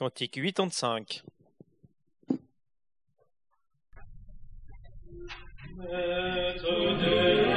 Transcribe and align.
Cantique 0.00 0.38
85. 0.38 1.22
On 5.78 7.49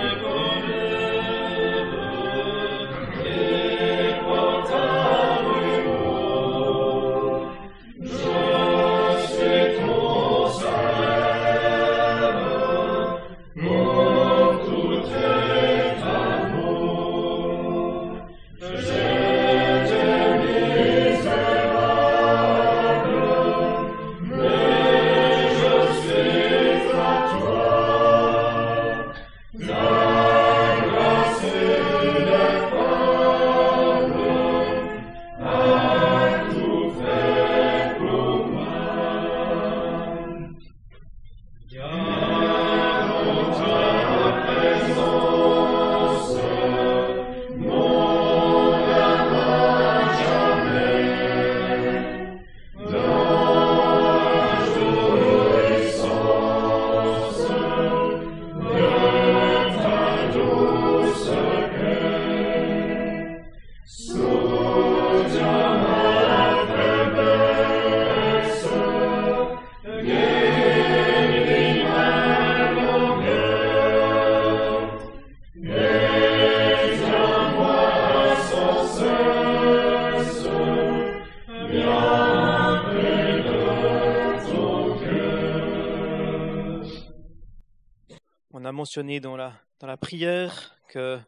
dans 88.96 89.36
la, 89.36 89.98
prière 89.98 90.76
que 90.88 91.20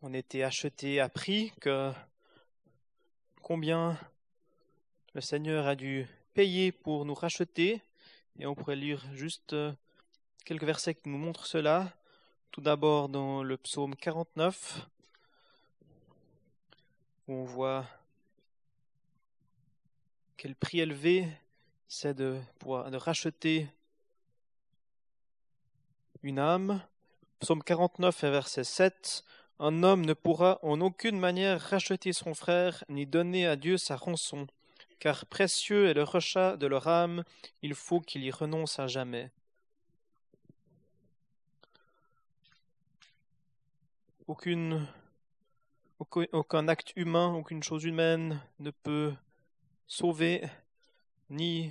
on 0.00 0.14
était 0.14 0.42
acheté 0.42 0.98
à 0.98 1.10
prix, 1.10 1.52
que 1.60 1.92
combien 3.42 3.98
le 5.12 5.20
Seigneur 5.20 5.66
a 5.66 5.74
dû 5.74 6.06
payer 6.32 6.72
pour 6.72 7.04
nous 7.04 7.12
racheter. 7.12 7.82
Et 8.38 8.46
on 8.46 8.54
pourrait 8.54 8.76
lire 8.76 9.04
juste 9.12 9.52
euh, 9.52 9.72
quelques 10.46 10.64
versets 10.64 10.94
qui 10.94 11.10
nous 11.10 11.18
montrent 11.18 11.46
cela. 11.46 11.92
Tout 12.50 12.62
d'abord 12.62 13.10
dans 13.10 13.42
le 13.42 13.58
psaume 13.58 13.94
49, 13.94 14.88
où 17.28 17.34
on 17.34 17.44
voit 17.44 17.84
quel 20.38 20.54
prix 20.54 20.80
élevé 20.80 21.28
c'est 21.88 22.14
de 22.14 22.40
de 22.64 22.96
racheter 22.96 23.68
une 26.24 26.38
âme. 26.38 26.80
Psaume 27.38 27.62
49 27.62 28.24
verset 28.24 28.64
7. 28.64 29.24
Un 29.60 29.82
homme 29.82 30.04
ne 30.04 30.14
pourra 30.14 30.58
en 30.62 30.80
aucune 30.80 31.18
manière 31.18 31.60
racheter 31.60 32.12
son 32.12 32.34
frère, 32.34 32.82
ni 32.88 33.06
donner 33.06 33.46
à 33.46 33.56
Dieu 33.56 33.76
sa 33.76 33.96
rançon, 33.96 34.46
car 34.98 35.26
précieux 35.26 35.86
est 35.86 35.94
le 35.94 36.02
rachat 36.02 36.56
de 36.56 36.66
leur 36.66 36.88
âme, 36.88 37.24
il 37.62 37.74
faut 37.74 38.00
qu'il 38.00 38.24
y 38.24 38.30
renonce 38.30 38.78
à 38.78 38.86
jamais. 38.88 39.30
Aucune, 44.26 44.86
aucun, 45.98 46.24
aucun 46.32 46.68
acte 46.68 46.94
humain, 46.96 47.34
aucune 47.34 47.62
chose 47.62 47.84
humaine 47.84 48.40
ne 48.58 48.70
peut 48.70 49.12
sauver, 49.86 50.42
ni 51.28 51.70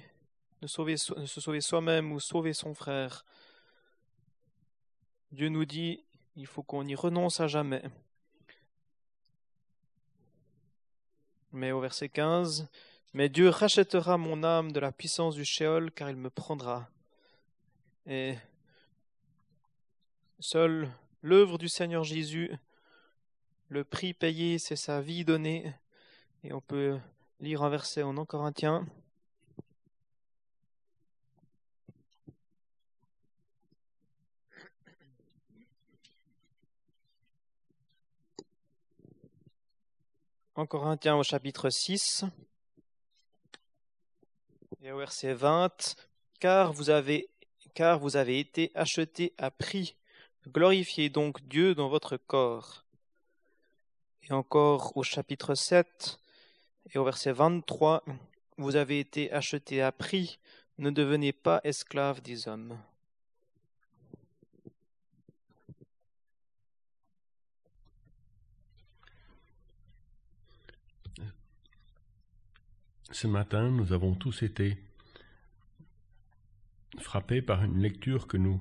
ne, 0.61 0.67
sauver, 0.67 0.95
ne 1.17 1.25
se 1.25 1.41
sauver 1.41 1.59
soi-même 1.59 2.11
ou 2.11 2.19
sauver 2.19 2.53
son 2.53 2.75
frère. 2.75 3.25
Dieu 5.33 5.49
nous 5.49 5.65
dit, 5.65 6.03
il 6.35 6.45
faut 6.45 6.61
qu'on 6.61 6.85
y 6.85 6.93
renonce 6.93 7.39
à 7.39 7.47
jamais. 7.47 7.81
Mais 11.51 11.71
au 11.71 11.79
verset 11.79 12.07
15, 12.07 12.69
Mais 13.15 13.29
Dieu 13.29 13.49
rachètera 13.49 14.19
mon 14.19 14.43
âme 14.43 14.71
de 14.71 14.79
la 14.79 14.91
puissance 14.91 15.33
du 15.33 15.43
Sheol, 15.43 15.91
car 15.91 16.11
il 16.11 16.17
me 16.17 16.29
prendra. 16.29 16.87
Et 18.05 18.35
seule 20.39 20.91
l'œuvre 21.23 21.57
du 21.57 21.67
Seigneur 21.67 22.03
Jésus, 22.03 22.55
le 23.69 23.83
prix 23.83 24.13
payé, 24.13 24.59
c'est 24.59 24.75
sa 24.75 25.01
vie 25.01 25.25
donnée. 25.25 25.73
Et 26.43 26.53
on 26.53 26.61
peut 26.61 26.99
lire 27.39 27.63
un 27.63 27.69
verset 27.69 28.03
en 28.03 28.23
Corinthiens. 28.23 28.85
En 40.55 40.67
Corinthiens 40.67 41.15
au 41.15 41.23
chapitre 41.23 41.69
6 41.69 42.25
et 44.83 44.91
au 44.91 44.99
verset 44.99 45.33
20, 45.33 45.95
car 46.39 46.73
vous 46.73 46.89
avez, 46.89 47.29
car 47.73 47.97
vous 47.97 48.17
avez 48.17 48.39
été 48.39 48.71
achetés 48.75 49.33
à 49.37 49.49
prix, 49.49 49.95
glorifiez 50.47 51.09
donc 51.09 51.41
Dieu 51.47 51.73
dans 51.73 51.89
votre 51.89 52.17
corps. 52.17 52.85
Et 54.23 54.33
encore 54.33 54.95
au 54.95 55.03
chapitre 55.03 55.55
7 55.55 56.19
et 56.93 56.97
au 56.97 57.03
verset 57.03 57.31
23, 57.31 58.03
vous 58.57 58.75
avez 58.75 58.99
été 58.99 59.31
achetés 59.31 59.81
à 59.81 59.91
prix, 59.91 60.37
ne 60.77 60.91
devenez 60.91 61.33
pas 61.33 61.61
esclaves 61.63 62.21
des 62.21 62.47
hommes. 62.47 62.77
Ce 73.13 73.27
matin, 73.27 73.69
nous 73.69 73.93
avons 73.93 74.15
tous 74.15 74.41
été 74.41 74.75
frappés 76.97 77.43
par 77.43 77.63
une 77.63 77.79
lecture 77.79 78.25
que 78.25 78.37
nous, 78.37 78.59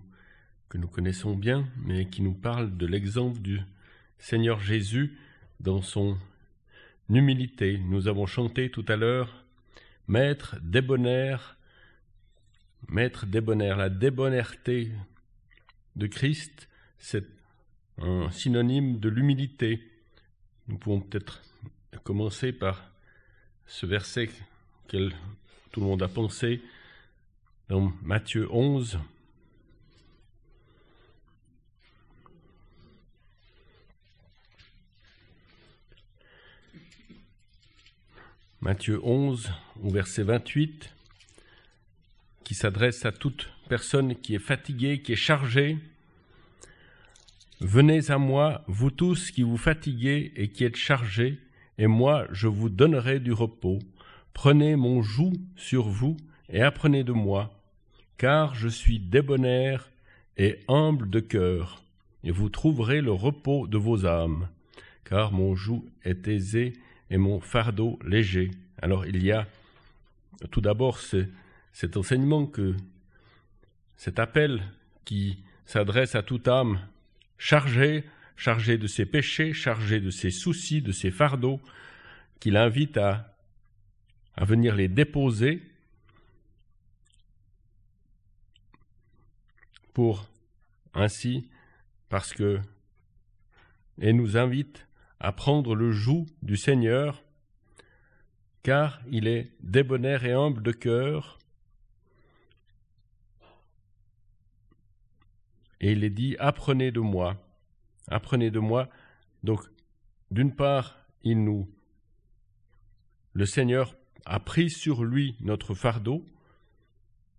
connaissons 0.92 1.34
bien, 1.34 1.66
mais 1.78 2.10
qui 2.10 2.20
nous 2.20 2.34
parle 2.34 2.76
de 2.76 2.84
l'exemple 2.84 3.40
du 3.40 3.62
Seigneur 4.18 4.60
Jésus 4.60 5.18
dans 5.60 5.80
son 5.80 6.18
humilité. 7.08 7.78
Nous 7.78 8.08
avons 8.08 8.26
chanté 8.26 8.70
tout 8.70 8.84
à 8.88 8.96
l'heure 8.96 9.42
Maître 10.06 10.58
débonnaire, 10.60 11.56
Maître 12.88 13.24
débonnaire, 13.24 13.78
la 13.78 13.88
débonnairté 13.88 14.92
de 15.96 16.06
Christ, 16.06 16.68
c'est 16.98 17.24
un 17.96 18.30
synonyme 18.30 19.00
de 19.00 19.08
l'humilité. 19.08 19.82
Nous 20.68 20.76
pouvons 20.76 21.00
peut-être 21.00 21.40
commencer 22.04 22.52
par 22.52 22.91
ce 23.72 23.86
verset 23.86 24.28
que 24.88 25.08
tout 25.70 25.80
le 25.80 25.86
monde 25.86 26.02
a 26.02 26.08
pensé 26.08 26.60
dans 27.70 27.90
Matthieu 28.02 28.46
11. 28.52 28.98
Matthieu 38.60 39.00
11, 39.02 39.50
au 39.82 39.90
verset 39.90 40.22
28, 40.22 40.92
qui 42.44 42.54
s'adresse 42.54 43.06
à 43.06 43.10
toute 43.10 43.48
personne 43.70 44.14
qui 44.16 44.34
est 44.34 44.38
fatiguée, 44.38 45.00
qui 45.00 45.12
est 45.14 45.16
chargée. 45.16 45.78
Venez 47.60 48.10
à 48.10 48.18
moi, 48.18 48.64
vous 48.66 48.90
tous 48.90 49.30
qui 49.30 49.42
vous 49.42 49.56
fatiguez 49.56 50.30
et 50.36 50.50
qui 50.50 50.64
êtes 50.64 50.76
chargés, 50.76 51.38
et 51.82 51.88
moi 51.88 52.28
je 52.30 52.46
vous 52.46 52.68
donnerai 52.68 53.18
du 53.18 53.32
repos. 53.32 53.80
Prenez 54.34 54.76
mon 54.76 55.02
joug 55.02 55.32
sur 55.56 55.88
vous 55.88 56.16
et 56.48 56.62
apprenez 56.62 57.02
de 57.02 57.10
moi, 57.10 57.52
car 58.18 58.54
je 58.54 58.68
suis 58.68 59.00
débonnaire 59.00 59.90
et 60.36 60.60
humble 60.68 61.10
de 61.10 61.18
cœur, 61.18 61.82
et 62.22 62.30
vous 62.30 62.50
trouverez 62.50 63.00
le 63.00 63.10
repos 63.10 63.66
de 63.66 63.78
vos 63.78 64.06
âmes, 64.06 64.46
car 65.02 65.32
mon 65.32 65.56
joug 65.56 65.84
est 66.04 66.28
aisé 66.28 66.74
et 67.10 67.16
mon 67.16 67.40
fardeau 67.40 67.98
léger. 68.06 68.52
Alors 68.80 69.04
il 69.04 69.20
y 69.20 69.32
a 69.32 69.48
tout 70.52 70.60
d'abord 70.60 71.00
cet 71.72 71.96
enseignement 71.96 72.46
que 72.46 72.76
cet 73.96 74.20
appel 74.20 74.62
qui 75.04 75.42
s'adresse 75.66 76.14
à 76.14 76.22
toute 76.22 76.46
âme 76.46 76.78
chargée, 77.38 78.04
chargée 78.36 78.78
de 78.78 78.86
ses 78.86 79.06
péchés, 79.06 79.52
chargée 79.52 80.00
de 80.00 80.10
ses 80.10 80.30
soucis, 80.30 80.82
de 80.82 80.92
ses 80.92 81.10
fardeaux, 81.10 81.60
qu'il 82.40 82.56
invite 82.56 82.96
à, 82.96 83.36
à 84.36 84.44
venir 84.44 84.74
les 84.74 84.88
déposer 84.88 85.62
pour 89.92 90.28
ainsi, 90.94 91.48
parce 92.08 92.32
que, 92.32 92.60
et 94.00 94.12
nous 94.12 94.36
invite 94.36 94.86
à 95.20 95.32
prendre 95.32 95.74
le 95.74 95.92
joug 95.92 96.26
du 96.42 96.56
Seigneur, 96.56 97.22
car 98.62 99.00
il 99.10 99.26
est 99.26 99.52
débonnaire 99.60 100.24
et 100.24 100.32
humble 100.32 100.62
de 100.62 100.72
cœur, 100.72 101.38
et 105.80 105.92
il 105.92 106.04
est 106.04 106.10
dit 106.10 106.36
apprenez 106.38 106.90
de 106.90 107.00
moi, 107.00 107.36
apprenez 108.08 108.50
de 108.50 108.58
moi. 108.58 108.88
Donc, 109.42 109.60
d'une 110.30 110.54
part, 110.54 110.98
il 111.22 111.42
nous, 111.44 111.68
le 113.32 113.46
Seigneur 113.46 113.94
a 114.24 114.40
pris 114.40 114.70
sur 114.70 115.04
lui 115.04 115.36
notre 115.40 115.74
fardeau, 115.74 116.24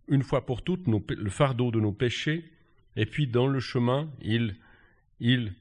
une 0.07 0.23
fois 0.23 0.45
pour 0.45 0.61
toutes, 0.63 0.87
le 0.87 1.29
fardeau 1.29 1.71
de 1.71 1.79
nos 1.79 1.93
péchés, 1.93 2.51
et 2.95 3.05
puis 3.05 3.27
dans 3.27 3.47
le 3.47 3.59
chemin, 3.59 4.09
il, 4.21 4.55
il, 5.19 5.53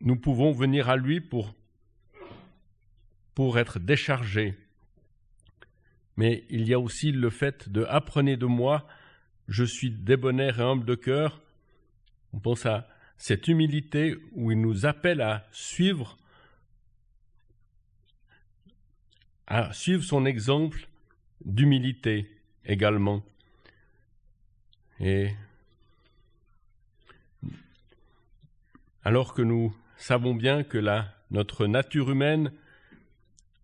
nous 0.00 0.16
pouvons 0.16 0.52
venir 0.52 0.88
à 0.88 0.96
lui 0.96 1.20
pour, 1.20 1.54
pour 3.34 3.58
être 3.58 3.78
déchargés. 3.78 4.54
Mais 6.16 6.44
il 6.50 6.66
y 6.66 6.74
a 6.74 6.80
aussi 6.80 7.12
le 7.12 7.30
fait 7.30 7.68
de 7.68 7.84
apprenez 7.84 8.36
de 8.36 8.46
moi, 8.46 8.86
je 9.46 9.64
suis 9.64 9.90
débonnaire 9.90 10.58
et 10.60 10.64
humble 10.64 10.84
de 10.84 10.96
cœur. 10.96 11.40
On 12.32 12.40
pense 12.40 12.66
à 12.66 12.88
cette 13.18 13.48
humilité 13.48 14.16
où 14.32 14.52
il 14.52 14.60
nous 14.60 14.86
appelle 14.86 15.20
à 15.20 15.46
suivre, 15.52 16.16
à 19.46 19.72
suivre 19.72 20.04
son 20.04 20.24
exemple 20.24 20.88
d'humilité 21.44 22.30
également. 22.64 23.24
Et 25.00 25.30
alors 29.02 29.34
que 29.34 29.42
nous 29.42 29.76
savons 29.96 30.34
bien 30.34 30.62
que 30.62 30.78
la, 30.78 31.14
notre 31.30 31.66
nature 31.66 32.10
humaine 32.10 32.52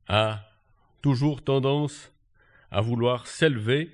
a 0.08 0.48
toujours 1.00 1.44
tendance 1.44 2.12
à 2.70 2.80
vouloir 2.80 3.26
s'élever, 3.26 3.90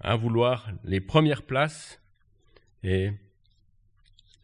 à 0.00 0.16
vouloir 0.16 0.68
les 0.84 1.00
premières 1.00 1.42
places, 1.42 2.00
et 2.82 3.12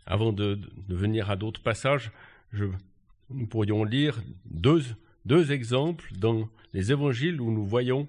avant 0.09 0.33
de, 0.33 0.59
venir 0.89 1.31
à 1.31 1.37
d'autres 1.37 1.63
passages, 1.63 2.11
nous 2.55 3.47
pourrions 3.47 3.85
lire 3.85 4.21
deux, 4.47 4.83
deux 5.27 5.53
exemples 5.53 6.11
dans 6.17 6.49
les 6.73 6.91
évangiles 6.91 7.41
où 7.43 7.53
nous 7.53 7.67
voyons 7.67 8.09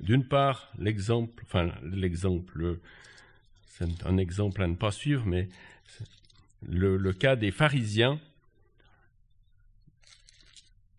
d'une 0.00 0.24
part 0.24 0.72
l'exemple, 0.78 1.42
enfin 1.46 1.72
l'exemple, 1.82 2.78
c'est 3.66 4.06
un 4.06 4.16
exemple 4.18 4.62
à 4.62 4.68
ne 4.68 4.76
pas 4.76 4.92
suivre, 4.92 5.26
mais 5.26 5.48
le, 6.62 7.12
cas 7.12 7.34
des 7.34 7.50
pharisiens 7.50 8.20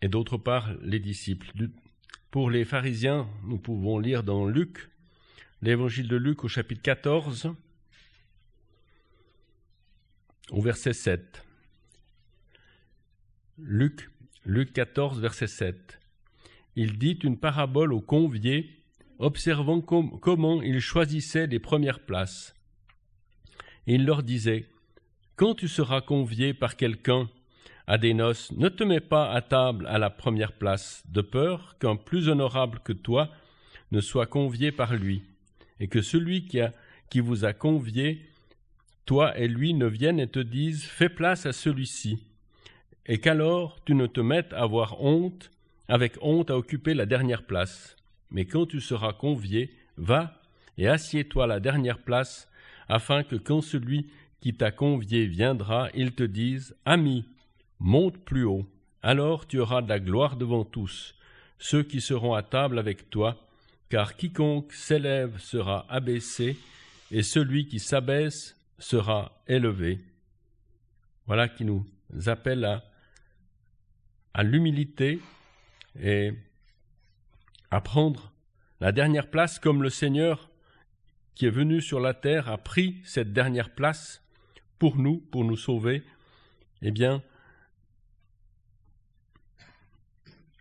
et 0.02 0.08
d'autre 0.08 0.36
part 0.36 0.74
les 0.82 1.00
disciples. 1.00 1.50
Pour 2.30 2.50
les 2.50 2.66
pharisiens, 2.66 3.26
nous 3.44 3.58
pouvons 3.58 3.98
lire 3.98 4.22
dans 4.22 4.46
Luc, 4.46 4.90
l'évangile 5.62 6.08
de 6.08 6.16
Luc 6.16 6.44
au 6.44 6.48
chapitre 6.48 6.82
14, 6.82 7.54
au 10.50 10.60
verset 10.60 10.92
7. 10.92 11.44
Luc, 13.58 14.10
Luc 14.44 14.72
14, 14.72 15.20
verset 15.20 15.46
7. 15.46 15.98
Il 16.76 16.98
dit 16.98 17.18
une 17.22 17.38
parabole 17.38 17.92
aux 17.92 18.00
conviés, 18.00 18.70
observant 19.18 19.80
comment 19.80 20.62
ils 20.62 20.80
choisissaient 20.80 21.46
les 21.46 21.58
premières 21.58 22.00
places. 22.00 22.54
Il 23.86 24.04
leur 24.04 24.22
disait 24.22 24.66
quand 25.36 25.54
tu 25.54 25.68
seras 25.68 26.00
convié 26.00 26.54
par 26.54 26.76
quelqu'un 26.76 27.28
à 27.86 27.98
des 27.98 28.14
noces, 28.14 28.52
ne 28.52 28.68
te 28.68 28.84
mets 28.84 29.00
pas 29.00 29.30
à 29.30 29.42
table 29.42 29.86
à 29.86 29.98
la 29.98 30.10
première 30.10 30.52
place, 30.52 31.04
de 31.08 31.20
peur 31.20 31.76
qu'un 31.78 31.96
plus 31.96 32.28
honorable 32.28 32.80
que 32.80 32.92
toi 32.92 33.30
ne 33.92 34.00
soit 34.00 34.26
convié 34.26 34.72
par 34.72 34.94
lui, 34.94 35.22
et 35.78 35.88
que 35.88 36.02
celui 36.02 36.46
qui, 36.46 36.60
qui 37.10 37.20
vous 37.20 37.44
a 37.44 37.52
convié, 37.52 38.26
toi 39.06 39.38
et 39.38 39.48
lui, 39.48 39.72
ne 39.72 39.86
viennent 39.86 40.20
et 40.20 40.26
te 40.26 40.40
disent 40.40 40.84
Fais 40.84 41.08
place 41.08 41.46
à 41.46 41.52
celui-ci, 41.52 42.18
et 43.06 43.18
qu'alors 43.18 43.82
tu 43.84 43.94
ne 43.94 44.06
te 44.06 44.20
mettes 44.20 44.52
à 44.52 44.62
avoir 44.62 45.02
honte, 45.02 45.50
avec 45.88 46.18
honte 46.20 46.50
à 46.50 46.56
occuper 46.58 46.92
la 46.92 47.06
dernière 47.06 47.44
place. 47.44 47.96
Mais 48.30 48.44
quand 48.44 48.66
tu 48.66 48.80
seras 48.80 49.12
convié, 49.12 49.70
va 49.96 50.42
et 50.78 50.88
assieds-toi 50.88 51.44
à 51.44 51.46
la 51.46 51.60
dernière 51.60 51.98
place, 51.98 52.50
afin 52.88 53.22
que 53.22 53.36
quand 53.36 53.60
celui 53.60 54.10
qui 54.40 54.54
t'a 54.54 54.70
convié 54.70 55.26
viendra, 55.26 55.88
ils 55.94 56.12
te 56.12 56.22
disent 56.22 56.76
Ami, 56.84 57.24
monte 57.78 58.18
plus 58.18 58.44
haut, 58.44 58.66
alors 59.02 59.46
tu 59.46 59.58
auras 59.58 59.82
de 59.82 59.88
la 59.88 60.00
gloire 60.00 60.36
devant 60.36 60.64
tous, 60.64 61.14
ceux 61.58 61.82
qui 61.82 62.00
seront 62.00 62.34
à 62.34 62.42
table 62.42 62.78
avec 62.78 63.08
toi, 63.08 63.36
car 63.88 64.16
quiconque 64.16 64.72
s'élève 64.72 65.38
sera 65.38 65.86
abaissé, 65.88 66.58
et 67.10 67.22
celui 67.22 67.68
qui 67.68 67.78
s'abaisse 67.78 68.55
sera 68.78 69.42
élevé. 69.46 70.00
Voilà 71.26 71.48
qui 71.48 71.64
nous 71.64 71.86
appelle 72.26 72.64
à, 74.34 74.42
l'humilité 74.42 75.20
et 76.00 76.32
à 77.70 77.80
prendre 77.80 78.32
la 78.80 78.92
dernière 78.92 79.30
place 79.30 79.58
comme 79.58 79.82
le 79.82 79.90
Seigneur 79.90 80.50
qui 81.34 81.46
est 81.46 81.50
venu 81.50 81.80
sur 81.80 82.00
la 82.00 82.14
terre 82.14 82.48
a 82.48 82.58
pris 82.58 83.00
cette 83.04 83.32
dernière 83.32 83.74
place 83.74 84.22
pour 84.78 84.96
nous, 84.96 85.18
pour 85.18 85.44
nous 85.44 85.56
sauver, 85.56 86.02
eh 86.82 86.90
bien, 86.90 87.22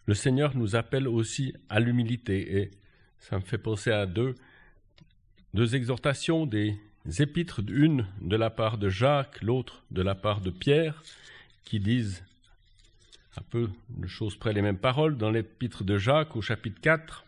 le 0.06 0.14
Seigneur 0.14 0.56
nous 0.56 0.76
appelle 0.76 1.08
aussi 1.08 1.54
à 1.70 1.80
l'humilité. 1.80 2.58
Et 2.58 2.72
ça 3.20 3.38
me 3.38 3.44
fait 3.44 3.58
penser 3.58 3.92
à 3.92 4.06
deux 4.06 4.36
exhortations 5.76 6.46
des 6.46 6.78
épîtres, 7.20 7.62
une 7.68 8.08
de 8.22 8.36
la 8.36 8.50
part 8.50 8.78
de 8.78 8.90
Jacques, 8.90 9.42
l'autre 9.42 9.84
de 9.92 10.02
la 10.02 10.16
part 10.16 10.42
de 10.42 10.50
Pierre, 10.50 11.04
qui 11.64 11.80
disent 11.80 12.24
un 13.38 13.42
peu 13.42 13.70
de 13.90 14.08
choses 14.08 14.36
près 14.36 14.54
les 14.54 14.62
mêmes 14.62 14.78
paroles 14.78 15.18
dans 15.18 15.30
l'épître 15.30 15.84
de 15.84 15.98
Jacques 15.98 16.36
au 16.36 16.42
chapitre 16.42 16.80
4. 16.82 17.26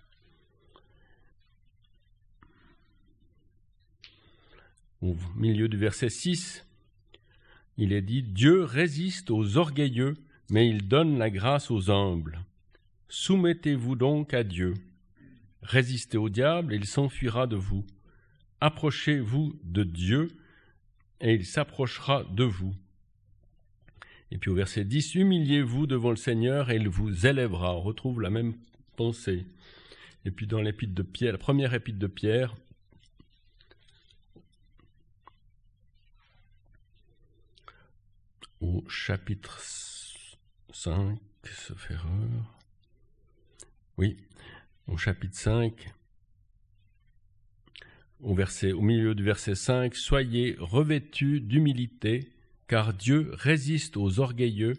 Au 5.02 5.16
milieu 5.36 5.68
du 5.68 5.78
verset 5.78 6.10
6, 6.10 6.66
il 7.78 7.94
est 7.94 8.02
dit 8.02 8.24
Dieu 8.24 8.64
résiste 8.64 9.30
aux 9.30 9.58
orgueilleux, 9.58 10.16
mais 10.50 10.68
il 10.68 10.88
donne 10.88 11.18
la 11.18 11.30
grâce 11.30 11.70
aux 11.70 11.92
humbles. 11.92 12.42
Soumettez-vous 13.10 13.96
donc 13.96 14.34
à 14.34 14.44
Dieu. 14.44 14.74
Résistez 15.62 16.18
au 16.18 16.30
diable, 16.30 16.74
il 16.74 16.86
s'enfuira 16.86 17.46
de 17.46 17.56
vous. 17.56 17.86
Approchez-vous 18.60 19.60
de 19.64 19.84
Dieu, 19.84 20.30
et 21.22 21.34
il 21.34 21.46
s'approchera 21.46 22.24
de 22.24 22.44
vous. 22.44 22.76
Et 24.32 24.38
puis 24.38 24.50
au 24.50 24.56
verset 24.56 24.84
10, 24.84 25.16
humiliez-vous 25.16 25.88
devant 25.88 26.10
le 26.10 26.16
Seigneur, 26.16 26.70
et 26.70 26.76
il 26.76 26.90
vous 26.90 27.26
élèvera. 27.26 27.76
On 27.76 27.82
retrouve 27.82 28.22
la 28.22 28.30
même 28.30 28.56
pensée. 28.96 29.46
Et 30.26 30.32
puis 30.32 30.48
dans 30.48 30.62
l'épître 30.62 30.94
de 30.94 31.04
Pierre, 31.04 31.32
la 31.32 31.38
première 31.38 31.74
épître 31.74 32.00
de 32.00 32.08
Pierre, 32.08 32.56
au 38.60 38.84
chapitre 38.90 39.62
5, 40.74 41.20
sauf 41.44 41.92
erreur. 41.92 42.60
Oui, 43.98 44.18
au 44.88 44.98
chapitre 44.98 45.36
5, 45.36 45.94
au, 48.22 48.36
milieu 48.82 49.16
du 49.16 49.24
verset 49.24 49.56
5, 49.56 49.96
Soyez 49.96 50.56
revêtus 50.60 51.42
d'humilité, 51.42 52.30
car 52.68 52.94
Dieu 52.94 53.30
résiste 53.34 53.98
aux 53.98 54.20
orgueilleux, 54.20 54.74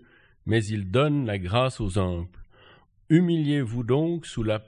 mais 0.46 0.64
il 0.64 0.90
donne 0.90 1.26
la 1.26 1.38
grâce 1.38 1.80
aux 1.80 1.98
humbles. 1.98 2.28
Humiliez-vous 3.08 3.84
donc 3.84 4.26
sous 4.26 4.42
la 4.42 4.62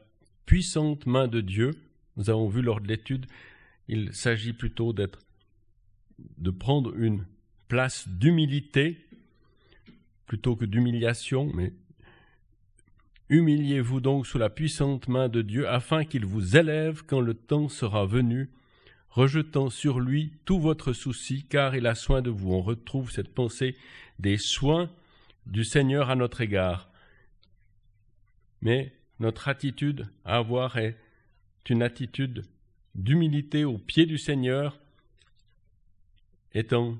puissante 0.46 1.06
main 1.06 1.28
de 1.28 1.40
Dieu. 1.40 1.72
Nous 2.16 2.30
avons 2.30 2.48
vu 2.48 2.62
lors 2.62 2.80
de 2.80 2.88
l'étude, 2.88 3.26
il 3.88 4.14
s'agit 4.14 4.52
plutôt 4.52 4.92
d'être, 4.92 5.18
de 6.38 6.50
prendre 6.50 6.94
une 6.96 7.24
place 7.68 8.08
d'humilité 8.08 8.98
plutôt 10.26 10.54
que 10.54 10.64
d'humiliation, 10.64 11.50
mais 11.54 11.72
Humiliez-vous 13.30 14.00
donc 14.00 14.26
sous 14.26 14.38
la 14.38 14.50
puissante 14.50 15.06
main 15.06 15.28
de 15.28 15.40
Dieu 15.40 15.68
afin 15.68 16.04
qu'il 16.04 16.26
vous 16.26 16.56
élève 16.56 17.04
quand 17.06 17.20
le 17.20 17.34
temps 17.34 17.68
sera 17.68 18.04
venu, 18.04 18.50
rejetant 19.10 19.70
sur 19.70 20.00
lui 20.00 20.32
tout 20.44 20.60
votre 20.60 20.92
souci, 20.92 21.44
car 21.44 21.74
il 21.74 21.86
a 21.86 21.94
soin 21.94 22.22
de 22.22 22.30
vous. 22.30 22.52
On 22.52 22.62
retrouve 22.62 23.10
cette 23.10 23.34
pensée 23.34 23.76
des 24.18 24.38
soins 24.38 24.90
du 25.46 25.64
Seigneur 25.64 26.10
à 26.10 26.16
notre 26.16 26.40
égard. 26.40 26.88
Mais 28.62 28.92
notre 29.18 29.48
attitude 29.48 30.08
à 30.24 30.36
avoir 30.36 30.76
est 30.76 30.96
une 31.68 31.82
attitude 31.82 32.44
d'humilité 32.94 33.64
au 33.64 33.78
pied 33.78 34.06
du 34.06 34.18
Seigneur, 34.18 34.78
étant, 36.52 36.98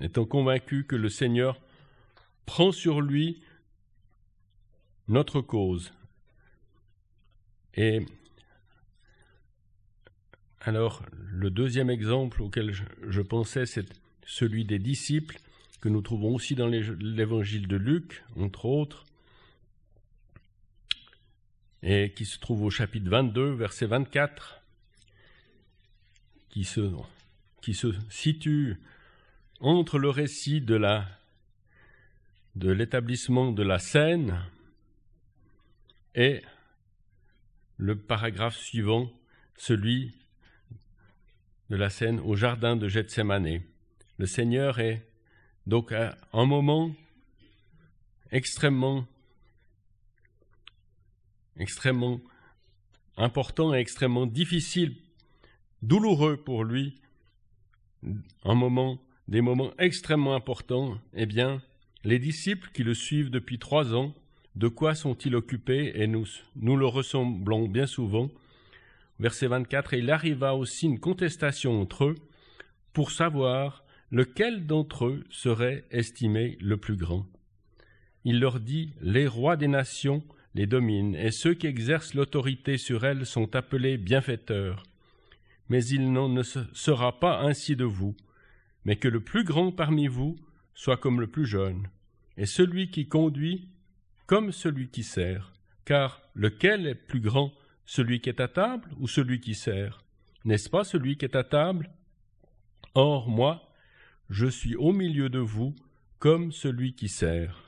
étant 0.00 0.24
convaincu 0.24 0.84
que 0.84 0.96
le 0.96 1.08
Seigneur 1.08 1.60
prend 2.46 2.72
sur 2.72 3.00
lui 3.00 3.42
notre 5.08 5.40
cause. 5.40 5.92
Et 7.74 8.04
alors, 10.66 11.02
le 11.12 11.50
deuxième 11.50 11.90
exemple 11.90 12.40
auquel 12.40 12.72
je, 12.72 13.20
pensais, 13.20 13.66
c'est 13.66 13.86
celui 14.24 14.64
des 14.64 14.78
disciples, 14.78 15.38
que 15.82 15.90
nous 15.90 16.00
trouvons 16.00 16.34
aussi 16.34 16.54
dans 16.54 16.68
l'évangile 16.68 17.68
de 17.68 17.76
Luc, 17.76 18.24
entre 18.36 18.64
autres, 18.64 19.04
et 21.82 22.14
qui 22.16 22.24
se 22.24 22.38
trouve 22.38 22.62
au 22.62 22.70
chapitre 22.70 23.10
22, 23.10 23.50
verset 23.50 23.84
24, 23.84 24.62
qui 26.48 26.64
se, 26.64 26.88
situe 28.08 28.78
entre 29.60 29.98
le 29.98 30.08
récit 30.08 30.62
de 30.62 30.80
de 32.54 32.70
l'établissement 32.70 33.52
de 33.52 33.62
la 33.62 33.78
scène 33.78 34.40
et 36.14 36.40
le 37.76 37.98
paragraphe 37.98 38.56
suivant, 38.56 39.12
celui 39.58 40.23
de 41.70 41.76
la 41.76 41.90
scène 41.90 42.20
au 42.20 42.36
jardin 42.36 42.76
de 42.76 42.88
Gethsemane. 42.88 43.60
Le 44.18 44.26
Seigneur 44.26 44.78
est 44.80 45.06
donc 45.66 45.92
à 45.92 46.16
un 46.32 46.46
moment 46.46 46.94
extrêmement 48.30 49.06
extrêmement 51.56 52.20
important 53.16 53.74
et 53.74 53.78
extrêmement 53.78 54.26
difficile, 54.26 54.96
douloureux 55.82 56.36
pour 56.36 56.64
lui, 56.64 57.00
un 58.44 58.54
moment, 58.54 59.00
des 59.28 59.40
moments 59.40 59.72
extrêmement 59.78 60.34
importants, 60.34 60.98
eh 61.14 61.26
bien, 61.26 61.62
les 62.02 62.18
disciples 62.18 62.70
qui 62.72 62.82
le 62.82 62.94
suivent 62.94 63.30
depuis 63.30 63.58
trois 63.58 63.94
ans 63.94 64.14
de 64.56 64.68
quoi 64.68 64.94
sont-ils 64.94 65.34
occupés? 65.34 65.92
Et 65.96 66.06
nous, 66.06 66.26
nous 66.54 66.76
le 66.76 66.86
ressemblons 66.86 67.66
bien 67.66 67.86
souvent. 67.86 68.30
Verset 69.20 69.46
24, 69.46 69.94
il 69.94 70.10
arriva 70.10 70.54
aussi 70.54 70.86
une 70.86 71.00
contestation 71.00 71.80
entre 71.80 72.04
eux 72.04 72.14
pour 72.92 73.10
savoir 73.10 73.84
lequel 74.10 74.66
d'entre 74.66 75.06
eux 75.06 75.24
serait 75.30 75.84
estimé 75.90 76.58
le 76.60 76.76
plus 76.76 76.96
grand. 76.96 77.26
Il 78.24 78.40
leur 78.40 78.60
dit, 78.60 78.94
les 79.00 79.26
rois 79.26 79.56
des 79.56 79.68
nations 79.68 80.22
les 80.54 80.66
dominent, 80.66 81.16
et 81.16 81.30
ceux 81.30 81.54
qui 81.54 81.66
exercent 81.66 82.14
l'autorité 82.14 82.78
sur 82.78 83.04
elles 83.04 83.26
sont 83.26 83.56
appelés 83.56 83.98
bienfaiteurs. 83.98 84.84
Mais 85.68 85.84
il 85.84 86.12
n'en 86.12 86.28
ne 86.28 86.42
sera 86.42 87.18
pas 87.18 87.40
ainsi 87.40 87.74
de 87.74 87.84
vous, 87.84 88.14
mais 88.84 88.96
que 88.96 89.08
le 89.08 89.20
plus 89.20 89.44
grand 89.44 89.72
parmi 89.72 90.06
vous 90.06 90.36
soit 90.74 90.96
comme 90.96 91.20
le 91.20 91.26
plus 91.26 91.46
jeune, 91.46 91.88
et 92.36 92.46
celui 92.46 92.90
qui 92.90 93.08
conduit 93.08 93.68
comme 94.26 94.52
celui 94.52 94.88
qui 94.88 95.02
sert, 95.02 95.52
car 95.84 96.22
lequel 96.34 96.86
est 96.86 96.94
plus 96.94 97.20
grand, 97.20 97.52
celui 97.86 98.20
qui 98.20 98.28
est 98.28 98.40
à 98.40 98.48
table 98.48 98.88
ou 98.98 99.08
celui 99.08 99.40
qui 99.40 99.54
sert 99.54 100.02
N'est-ce 100.44 100.70
pas 100.70 100.84
celui 100.84 101.16
qui 101.16 101.24
est 101.24 101.36
à 101.36 101.44
table? 101.44 101.90
Or, 102.94 103.28
moi, 103.28 103.70
je 104.30 104.46
suis 104.46 104.76
au 104.76 104.92
milieu 104.92 105.28
de 105.28 105.38
vous 105.38 105.74
comme 106.18 106.52
celui 106.52 106.94
qui 106.94 107.08
sert. 107.08 107.62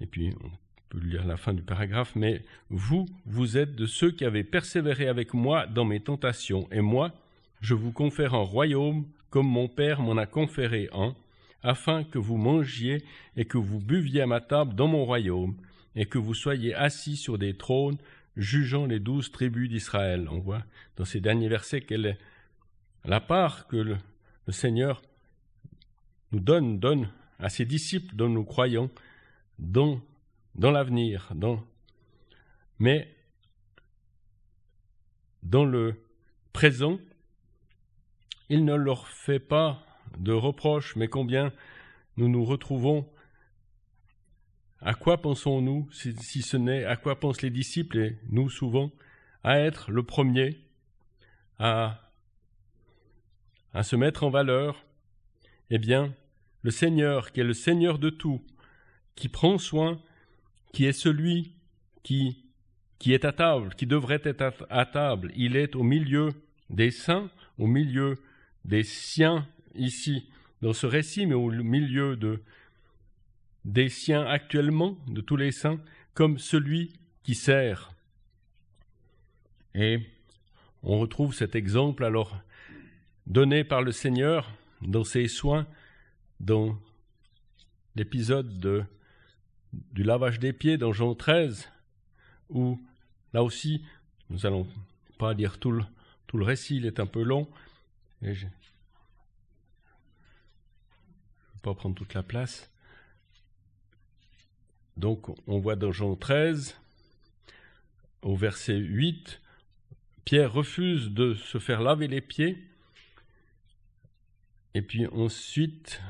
Et 0.00 0.06
puis, 0.06 0.34
on 0.42 0.50
peut 0.88 1.00
lire 1.00 1.26
la 1.26 1.36
fin 1.36 1.52
du 1.52 1.62
paragraphe, 1.62 2.14
mais 2.14 2.44
vous, 2.68 3.06
vous 3.26 3.56
êtes 3.56 3.74
de 3.74 3.86
ceux 3.86 4.10
qui 4.10 4.24
avez 4.24 4.44
persévéré 4.44 5.08
avec 5.08 5.34
moi 5.34 5.66
dans 5.66 5.84
mes 5.84 6.00
tentations, 6.00 6.68
et 6.70 6.80
moi, 6.80 7.12
je 7.60 7.74
vous 7.74 7.92
confère 7.92 8.34
un 8.34 8.42
royaume 8.42 9.04
comme 9.30 9.46
mon 9.46 9.68
Père 9.68 10.00
m'en 10.00 10.16
a 10.16 10.26
conféré 10.26 10.88
un, 10.92 11.14
afin 11.62 12.04
que 12.04 12.18
vous 12.18 12.36
mangiez 12.36 13.04
et 13.36 13.44
que 13.44 13.58
vous 13.58 13.78
buviez 13.78 14.22
à 14.22 14.26
ma 14.26 14.40
table 14.40 14.74
dans 14.74 14.88
mon 14.88 15.04
royaume, 15.04 15.54
et 15.96 16.06
que 16.06 16.18
vous 16.18 16.34
soyez 16.34 16.74
assis 16.74 17.16
sur 17.16 17.38
des 17.38 17.56
trônes, 17.56 17.98
jugeant 18.36 18.86
les 18.86 19.00
douze 19.00 19.30
tribus 19.32 19.68
d'Israël. 19.68 20.28
On 20.30 20.38
voit 20.38 20.64
dans 20.96 21.04
ces 21.04 21.20
derniers 21.20 21.48
versets 21.48 21.80
quelle 21.80 22.06
est 22.06 22.18
la 23.04 23.20
part 23.20 23.66
que 23.66 23.76
le, 23.76 23.96
Seigneur 24.48 25.00
nous 26.32 26.40
donne, 26.40 26.80
donne 26.80 27.08
à 27.38 27.50
ses 27.50 27.64
disciples 27.64 28.16
dont 28.16 28.28
nous 28.28 28.44
croyons 28.44 28.90
dans, 29.60 30.00
dans 30.56 30.72
l'avenir, 30.72 31.30
dans, 31.36 31.64
mais 32.80 33.14
dans 35.44 35.64
le 35.64 35.94
présent, 36.52 36.98
il 38.48 38.64
ne 38.64 38.74
leur 38.74 39.06
fait 39.06 39.38
pas 39.38 39.84
de 40.18 40.32
reproches, 40.32 40.96
mais 40.96 41.06
combien 41.06 41.52
nous 42.16 42.28
nous 42.28 42.44
retrouvons. 42.44 43.06
À 44.82 44.94
quoi 44.94 45.20
pensons-nous, 45.20 45.88
si, 45.92 46.42
ce 46.42 46.56
n'est 46.56 46.84
à 46.84 46.96
quoi 46.96 47.20
pensent 47.20 47.42
les 47.42 47.50
disciples 47.50 47.98
et 47.98 48.18
nous 48.30 48.48
souvent, 48.48 48.90
à 49.44 49.58
être 49.58 49.90
le 49.90 50.02
premier, 50.02 50.58
à, 51.58 52.10
à 53.74 53.82
se 53.82 53.94
mettre 53.96 54.24
en 54.24 54.30
valeur? 54.30 54.82
Eh 55.68 55.78
bien, 55.78 56.14
le 56.62 56.70
Seigneur, 56.70 57.32
qui 57.32 57.40
est 57.40 57.44
le 57.44 57.52
Seigneur 57.52 57.98
de 57.98 58.08
tout, 58.08 58.40
qui 59.16 59.28
prend 59.28 59.58
soin, 59.58 60.00
qui 60.72 60.86
est 60.86 60.92
celui 60.92 61.52
qui, 62.02 62.46
qui 62.98 63.12
est 63.12 63.26
à 63.26 63.32
table, 63.32 63.74
qui 63.74 63.86
devrait 63.86 64.22
être 64.24 64.66
à 64.70 64.86
table, 64.86 65.30
il 65.36 65.56
est 65.56 65.76
au 65.76 65.82
milieu 65.82 66.30
des 66.70 66.90
saints, 66.90 67.30
au 67.58 67.66
milieu 67.66 68.16
des 68.64 68.82
siens 68.82 69.46
ici 69.74 70.30
dans 70.62 70.72
ce 70.72 70.86
récit, 70.86 71.26
mais 71.26 71.34
au 71.34 71.50
milieu 71.50 72.16
de, 72.16 72.42
des 73.64 73.88
siens 73.88 74.24
actuellement, 74.24 74.98
de 75.06 75.20
tous 75.20 75.36
les 75.36 75.52
saints, 75.52 75.80
comme 76.14 76.38
celui 76.38 76.92
qui 77.22 77.34
sert. 77.34 77.92
Et 79.74 80.00
on 80.82 80.98
retrouve 80.98 81.34
cet 81.34 81.54
exemple 81.54 82.04
alors 82.04 82.36
donné 83.26 83.64
par 83.64 83.82
le 83.82 83.92
Seigneur 83.92 84.50
dans 84.82 85.04
ses 85.04 85.28
soins, 85.28 85.66
dans 86.40 86.78
l'épisode 87.96 88.86
du 89.72 90.02
lavage 90.02 90.38
des 90.38 90.52
pieds 90.52 90.78
dans 90.78 90.92
Jean 90.92 91.14
13, 91.14 91.68
où 92.48 92.80
là 93.32 93.44
aussi, 93.44 93.84
nous 94.30 94.46
allons 94.46 94.66
pas 95.18 95.34
lire 95.34 95.58
tout 95.58 95.70
le, 95.70 95.84
tout 96.26 96.38
le 96.38 96.44
récit, 96.44 96.76
il 96.76 96.86
est 96.86 96.98
un 96.98 97.06
peu 97.06 97.22
long, 97.22 97.48
et 98.22 98.34
pas 101.62 101.74
prendre 101.74 101.94
toute 101.94 102.14
la 102.14 102.22
place. 102.22 102.70
Donc 105.00 105.28
on 105.46 105.58
voit 105.58 105.76
dans 105.76 105.92
Jean 105.92 106.14
13, 106.14 106.76
au 108.20 108.36
verset 108.36 108.76
8, 108.76 109.40
Pierre 110.26 110.52
refuse 110.52 111.08
de 111.08 111.32
se 111.32 111.56
faire 111.56 111.80
laver 111.80 112.06
les 112.06 112.20
pieds. 112.20 112.62
Et 114.74 114.82
puis 114.82 115.06
ensuite, 115.06 116.02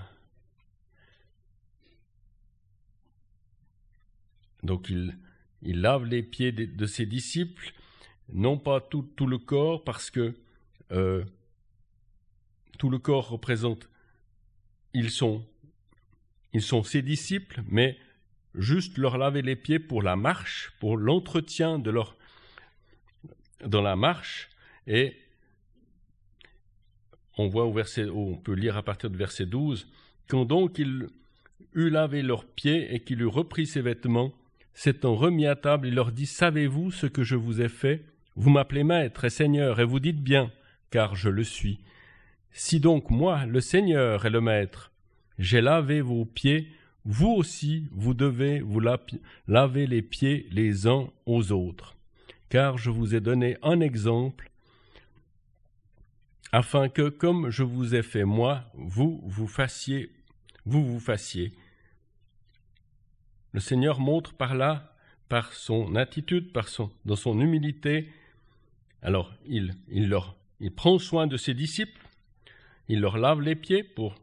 donc 4.65 4.91
il, 4.91 5.17
lave 5.63 6.05
les 6.05 6.25
pieds 6.25 6.51
de, 6.51 6.87
ses 6.87 7.07
disciples, 7.07 7.73
non 8.33 8.59
pas 8.59 8.81
tout, 8.81 9.07
le 9.25 9.39
corps, 9.39 9.85
parce 9.85 10.11
que 10.11 10.35
euh, 10.91 11.25
tout 12.77 12.91
le 12.91 12.99
corps 12.99 13.29
représente 13.29 13.89
ils 14.95 15.13
sont 15.13 15.45
ses 16.83 17.03
disciples, 17.03 17.63
mais 17.69 17.97
juste 18.55 18.99
leur 18.99 19.19
laver 19.19 19.43
les 19.43 19.57
pieds 19.57 19.79
pour 19.79 20.03
la 20.03 20.17
marche, 20.17 20.73
pour 20.81 20.97
l'entretien 20.97 21.79
de 21.79 21.91
leur 21.91 22.17
dans 23.65 23.83
la 23.83 23.97
marche, 23.97 24.49
et 24.87 25.17
on 27.37 27.49
voit 27.49 27.65
au 27.67 27.73
verset, 27.73 28.07
on 28.09 28.37
peut 28.37 28.55
lire 28.55 28.77
à 28.77 28.83
partir 28.83 29.11
du 29.11 29.19
verset 29.19 29.47
12, 29.47 29.87
quand 30.29 30.45
donc 30.45 30.79
il 30.79 31.09
eut 31.75 31.91
lavé 31.91 32.23
leurs 32.23 32.47
pieds 32.47 32.95
et 32.95 33.01
qu'il 33.01 33.21
eut 33.21 33.27
repris 33.27 33.67
ses 33.67 33.83
vêtements, 33.83 34.33
s'étant 34.73 35.15
remis 35.15 35.47
à 35.47 35.57
table, 35.57 35.89
il 35.89 35.95
leur 35.95 36.13
dit, 36.13 36.27
Savez-vous 36.27 36.91
ce 36.91 37.07
que 37.07 37.23
je 37.23 37.37
vous 37.37 37.61
ai 37.61 37.69
fait? 37.69 38.05
Vous 38.37 38.51
m'appelez 38.51 38.85
maître 38.85 39.25
et 39.25 39.31
seigneur, 39.31 39.81
et 39.81 39.85
vous 39.85 40.01
dites 40.01 40.23
bien, 40.23 40.51
car 40.91 41.15
je 41.15 41.29
le 41.29 41.45
suis. 41.45 41.81
Si 42.53 42.81
donc 42.81 43.11
moi, 43.11 43.47
le 43.47 43.61
Seigneur 43.61 44.27
et 44.27 44.31
le 44.31 44.41
Maître, 44.41 44.91
j'ai 45.39 45.61
lavé 45.61 46.01
vos 46.01 46.25
pieds, 46.25 46.69
vous 47.05 47.29
aussi, 47.29 47.89
vous 47.93 48.15
devez 48.15 48.61
vous 48.61 48.81
laver 49.49 49.87
les 49.87 50.03
pieds 50.03 50.47
les 50.51 50.87
uns 50.87 51.09
aux 51.27 51.53
autres, 51.53 51.97
car 52.49 52.77
je 52.77 52.91
vous 52.91 53.15
ai 53.15 53.21
donné 53.21 53.57
un 53.63 53.81
exemple, 53.81 54.51
afin 56.53 56.89
que, 56.89 57.09
comme 57.09 57.51
je 57.51 57.63
vous 57.63 57.95
ai 57.95 58.03
fait 58.03 58.25
moi, 58.25 58.65
vous 58.75 59.23
vous 59.25 59.47
fassiez, 59.47 60.11
vous 60.67 60.85
vous 60.85 61.01
fassiez. 61.01 61.55
Le 63.53 63.61
Seigneur 63.61 64.01
montre 64.01 64.35
par 64.35 64.55
là, 64.55 64.95
par 65.29 65.53
son 65.53 65.95
attitude, 65.95 66.53
par 66.53 66.69
son, 66.69 66.91
dans 67.05 67.17
son 67.17 67.41
humilité, 67.41 68.11
alors 69.03 69.33
il, 69.47 69.75
il 69.89 70.13
il 70.61 70.75
prend 70.75 70.99
soin 70.99 71.27
de 71.27 71.37
ses 71.37 71.55
disciples, 71.55 72.07
il 72.89 73.01
leur 73.01 73.17
lave 73.17 73.41
les 73.41 73.55
pieds 73.55 73.83
pour 73.83 74.17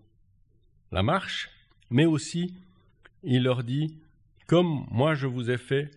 la 0.91 1.01
marche, 1.01 1.49
mais 1.89 2.05
aussi 2.05 2.53
il 3.23 3.43
leur 3.43 3.63
dit, 3.63 3.97
comme 4.47 4.85
moi 4.91 5.13
je 5.15 5.27
vous 5.27 5.49
ai 5.49 5.57
fait, 5.57 5.91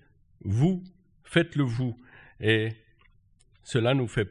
vous, 0.45 0.83
faites-le 1.25 1.65
vous. 1.65 1.97
Et 2.41 2.71
cela 3.63 3.95
nous 3.95 4.09
fait 4.09 4.29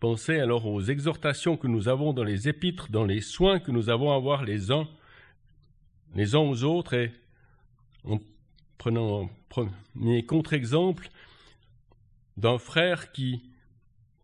penser 0.00 0.38
alors 0.38 0.66
aux 0.66 0.82
exhortations 0.82 1.56
que 1.56 1.66
nous 1.66 1.88
avons 1.88 2.12
dans 2.12 2.24
les 2.24 2.48
épîtres, 2.48 2.90
dans 2.90 3.04
les 3.04 3.20
soins 3.20 3.58
que 3.58 3.70
nous 3.70 3.88
avons 3.88 4.12
à 4.12 4.16
avoir 4.16 4.44
les 4.44 4.70
uns, 4.70 4.86
aux 6.14 6.64
autres, 6.64 6.94
et 6.94 7.12
en 8.04 8.18
prenant 8.76 9.24
un 9.24 9.30
premier 9.48 10.26
contre-exemple 10.26 11.08
d'un 12.36 12.58
frère 12.58 13.12
qui, 13.12 13.42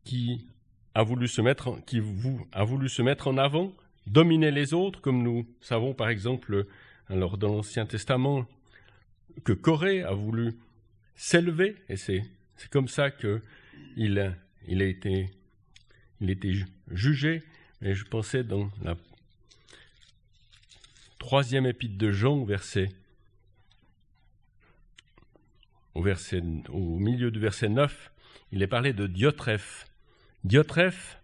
qui 0.04 0.47
a 0.94 1.02
voulu 1.02 1.28
se 1.28 1.40
mettre 1.40 3.28
en 3.28 3.38
avant, 3.38 3.73
dominer 4.06 4.50
les 4.50 4.75
autres, 4.75 5.00
comme 5.00 5.23
nous 5.23 5.47
savons 5.61 5.94
par 5.94 6.11
exemple 6.11 6.66
alors 7.10 7.36
dans 7.36 7.48
l'Ancien 7.48 7.86
Testament 7.86 8.46
que 9.44 9.52
Corée 9.52 10.02
a 10.02 10.12
voulu 10.12 10.54
s'élever, 11.16 11.76
et 11.88 11.96
c'est, 11.96 12.22
comme 12.70 12.88
ça 12.88 13.10
qu'il 13.10 13.42
il 14.66 14.82
a 14.82 14.84
été, 14.84 15.30
jugé. 16.90 17.42
Et 17.82 17.94
je 17.94 18.04
pensais 18.04 18.44
dans 18.44 18.70
la 18.82 18.96
troisième 21.18 21.66
épître 21.66 21.96
de 21.98 22.12
Jean, 22.12 22.44
verset, 22.44 22.90
au 25.94 26.98
milieu 26.98 27.30
du 27.30 27.40
verset 27.40 27.68
9, 27.68 28.12
il 28.52 28.62
est 28.62 28.66
parlé 28.66 28.92
de 28.92 29.06
Diotrephe. 29.06 29.86
Diotrephe 30.44 31.19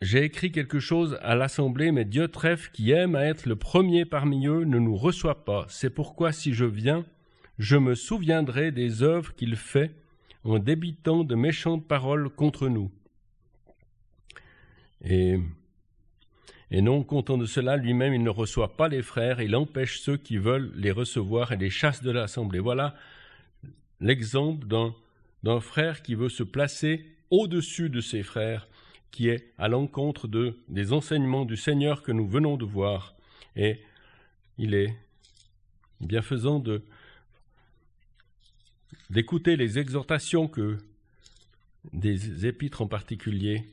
J'ai 0.00 0.22
écrit 0.22 0.52
quelque 0.52 0.78
chose 0.78 1.18
à 1.22 1.34
l'Assemblée, 1.34 1.90
mais 1.90 2.04
Dieu 2.04 2.28
trèfle 2.28 2.70
qui 2.72 2.92
aime 2.92 3.16
à 3.16 3.24
être 3.24 3.46
le 3.46 3.56
premier 3.56 4.04
parmi 4.04 4.46
eux 4.46 4.64
ne 4.64 4.78
nous 4.78 4.96
reçoit 4.96 5.44
pas. 5.44 5.66
C'est 5.68 5.90
pourquoi 5.90 6.30
si 6.30 6.52
je 6.54 6.64
viens, 6.64 7.04
je 7.58 7.76
me 7.76 7.96
souviendrai 7.96 8.70
des 8.70 9.02
œuvres 9.02 9.34
qu'il 9.34 9.56
fait 9.56 9.90
en 10.44 10.60
débitant 10.60 11.24
de 11.24 11.34
méchantes 11.34 11.86
paroles 11.86 12.30
contre 12.30 12.68
nous. 12.68 12.92
Et, 15.04 15.38
et 16.70 16.80
non 16.80 17.02
content 17.02 17.36
de 17.36 17.46
cela, 17.46 17.76
lui-même 17.76 18.14
il 18.14 18.22
ne 18.22 18.30
reçoit 18.30 18.76
pas 18.76 18.86
les 18.86 19.02
frères, 19.02 19.40
il 19.40 19.56
empêche 19.56 19.98
ceux 19.98 20.16
qui 20.16 20.36
veulent 20.36 20.70
les 20.76 20.92
recevoir 20.92 21.50
et 21.50 21.56
les 21.56 21.70
chasse 21.70 22.04
de 22.04 22.12
l'Assemblée. 22.12 22.60
Voilà 22.60 22.94
l'exemple 24.00 24.68
d'un 25.42 25.60
frère 25.60 26.02
qui 26.02 26.14
veut 26.14 26.28
se 26.28 26.44
placer 26.44 27.04
au-dessus 27.30 27.90
de 27.90 28.00
ses 28.00 28.22
frères 28.22 28.68
qui 29.10 29.28
est 29.28 29.52
à 29.58 29.68
l'encontre 29.68 30.28
de, 30.28 30.58
des 30.68 30.92
enseignements 30.92 31.44
du 31.44 31.56
Seigneur 31.56 32.02
que 32.02 32.12
nous 32.12 32.26
venons 32.26 32.56
de 32.56 32.64
voir. 32.64 33.14
Et 33.56 33.80
il 34.58 34.74
est 34.74 34.94
bienfaisant 36.00 36.62
d'écouter 39.10 39.56
les 39.56 39.78
exhortations 39.78 40.48
que 40.48 40.78
des 41.92 42.46
épîtres 42.46 42.82
en 42.82 42.86
particulier 42.86 43.64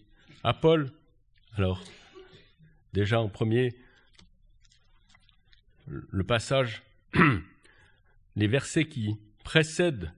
à 0.43 0.53
Paul. 0.53 0.91
Alors, 1.57 1.83
déjà 2.93 3.19
en 3.19 3.29
premier, 3.29 3.75
le 5.87 6.23
passage, 6.23 6.83
les 8.35 8.47
versets 8.47 8.85
qui 8.85 9.17
précèdent 9.43 10.11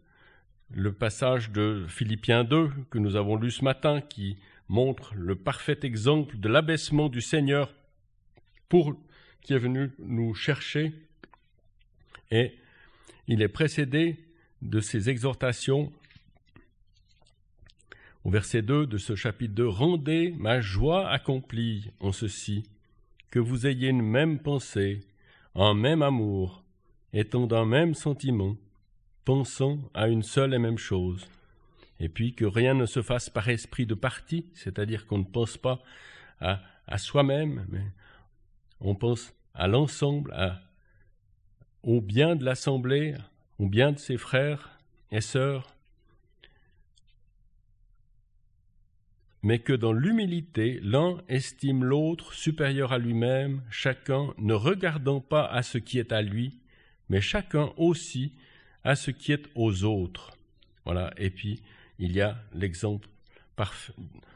le 0.72 0.92
passage 0.92 1.52
de 1.52 1.86
Philippiens 1.88 2.44
2 2.44 2.72
que 2.90 2.98
nous 2.98 3.16
avons 3.16 3.36
lu 3.36 3.52
ce 3.52 3.64
matin, 3.64 4.02
qui 4.02 4.38
montre 4.70 5.14
le 5.16 5.36
parfait 5.36 5.80
exemple 5.84 6.38
de 6.38 6.50
l'abaissement 6.50 7.10
du 7.10 7.22
Seigneur 7.22 7.74
pour 8.70 8.96
qui 9.42 9.54
est 9.54 9.60
venu 9.60 9.92
nous 10.00 10.34
chercher. 10.34 10.92
Et 12.32 12.54
il 13.28 13.42
est 13.42 13.48
précédé 13.48 14.18
de 14.62 14.80
ces 14.80 15.10
exhortations 15.10 15.92
au 18.24 18.30
verset 18.30 18.62
2 18.62 18.88
de 18.88 18.98
ce 18.98 19.16
chapitre 19.16 19.54
2 19.54 19.68
Rendez 19.68 20.34
ma 20.38 20.60
joie 20.60 21.10
accomplie 21.10 21.92
en 22.02 22.12
ceci, 22.12 22.64
que 23.32 23.40
vous 23.40 23.68
ayez 23.68 23.88
une 23.88 24.02
même 24.02 24.40
pensée, 24.40 25.00
un 25.56 25.74
même 25.74 26.02
amour, 26.02 26.64
étant 27.14 27.48
d'un 27.48 27.66
même 27.66 27.94
sentiment, 27.94 28.58
pensant 29.24 29.80
à 29.94 30.10
une 30.10 30.24
seule 30.24 30.54
et 30.54 30.60
même 30.60 30.78
chose 30.78 31.26
et 32.00 32.10
puis 32.10 32.34
que 32.34 32.46
rien 32.46 32.74
ne 32.74 32.86
se 32.86 33.02
fasse 33.02 33.30
par 33.30 33.50
esprit 33.50 33.86
de 33.86 33.96
parti, 33.96 34.46
c'est-à-dire 34.54 35.08
qu'on 35.08 35.20
ne 35.20 35.24
pense 35.24 35.58
pas 35.58 35.82
à, 36.40 36.60
soi-même, 36.98 37.66
mais 37.70 37.84
on 38.80 38.96
pense 38.96 39.34
à 39.54 39.68
l'ensemble, 39.68 40.34
au 41.84 42.02
bien 42.02 42.36
de 42.36 42.46
l'Assemblée, 42.46 43.16
au 43.58 43.68
bien 43.68 43.92
de 43.92 43.98
ses 43.98 44.18
frères 44.18 44.80
et 45.12 45.22
sœurs, 45.22 45.76
mais 49.42 49.60
que 49.60 49.74
dans 49.74 49.94
l'humilité, 49.94 50.80
l'un 50.84 51.22
estime 51.30 51.84
l'autre 51.84 52.34
supérieur 52.34 52.92
à 52.92 52.98
lui-même, 52.98 53.62
chacun 53.70 54.34
ne 54.38 54.54
regardant 54.54 55.22
pas 55.22 55.46
à 55.46 55.64
ce 55.64 55.78
qui 55.78 56.00
est 56.00 56.12
à 56.12 56.22
lui, 56.22 56.60
mais 57.10 57.22
chacun 57.22 57.72
aussi 57.78 58.34
à 58.84 58.96
ce 58.96 59.12
qui 59.12 59.32
est 59.32 59.46
aux 59.56 59.84
autres. 59.84 60.38
Voilà, 60.86 61.14
et 61.18 61.30
puis 61.30 61.62
il 62.00 62.12
y 62.12 62.22
a 62.22 62.38
l'exemple 62.54 63.08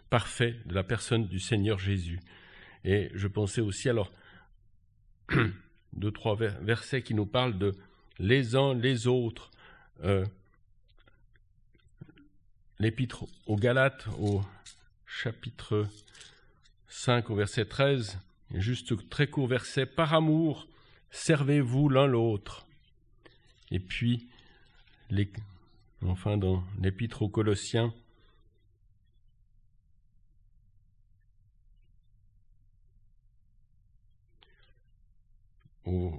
parfait, 0.10 0.56
de 0.65 0.74
la 0.74 0.84
personne 0.84 1.28
du 1.28 1.39
Seigneur 1.39 1.78
Jésus. 1.80 2.19
Et 2.84 3.12
je 3.13 3.28
pensais 3.28 3.62
aussi, 3.62 3.88
alors, 3.88 4.12
deux, 5.93 6.12
trois 6.12 6.36
versets 6.36 7.04
qui 7.04 7.13
nous 7.13 7.26
parlent 7.26 7.58
de 7.58 7.74
les 8.19 8.56
uns 8.56 8.74
les 8.74 9.08
autres. 9.08 9.52
Euh, 10.04 10.26
L'épître 12.80 13.26
aux 13.45 13.58
Galates, 13.58 14.08
au 14.17 14.41
chapitre 15.06 15.88
5, 16.88 17.30
au 17.30 17.36
verset 17.36 17.65
13, 17.65 18.17
juste 18.56 19.08
très 19.08 19.28
court 19.28 19.45
verset, 19.45 19.86
par 19.86 20.15
amour, 20.15 20.67
servez-vous 21.12 21.89
l'un 21.89 22.08
l'autre. 22.08 22.65
Et 23.69 23.80
puis, 23.80 24.30
les, 25.12 25.32
Enfin, 26.03 26.37
dans 26.37 26.63
l'Épître 26.79 27.21
aux 27.21 27.29
Colossiens, 27.29 27.93
au 35.85 36.11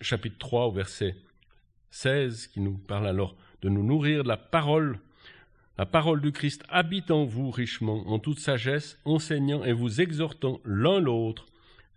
chapitre 0.00 0.38
3, 0.38 0.66
au 0.66 0.72
verset 0.72 1.16
16, 1.90 2.46
qui 2.48 2.60
nous 2.60 2.78
parle 2.78 3.06
alors 3.06 3.36
de 3.60 3.68
nous 3.68 3.84
nourrir 3.84 4.22
de 4.22 4.28
la 4.28 4.36
parole. 4.36 4.98
La 5.78 5.86
parole 5.86 6.20
du 6.20 6.32
Christ 6.32 6.64
habite 6.68 7.10
en 7.10 7.24
vous 7.24 7.50
richement, 7.50 8.06
en 8.08 8.18
toute 8.18 8.38
sagesse, 8.38 8.98
enseignant 9.04 9.64
et 9.64 9.72
vous 9.72 10.00
exhortant 10.00 10.60
l'un 10.64 11.00
l'autre 11.00 11.46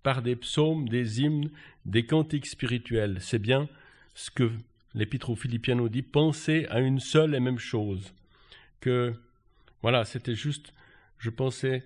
par 0.03 0.21
des 0.21 0.35
psaumes, 0.35 0.87
des 0.89 1.21
hymnes, 1.21 1.49
des 1.85 2.05
cantiques 2.05 2.45
spirituels. 2.45 3.17
C'est 3.21 3.39
bien 3.39 3.67
ce 4.13 4.31
que 4.31 4.51
l'Épître 4.95 5.29
aux 5.29 5.35
Philippiens 5.35 5.75
nous 5.75 5.89
dit 5.89 6.01
pensez 6.01 6.65
à 6.69 6.79
une 6.79 6.99
seule 6.99 7.35
et 7.35 7.39
même 7.39 7.59
chose. 7.59 8.13
Que, 8.79 9.13
voilà, 9.81 10.05
c'était 10.05 10.35
juste, 10.35 10.73
je 11.19 11.29
pensais, 11.29 11.83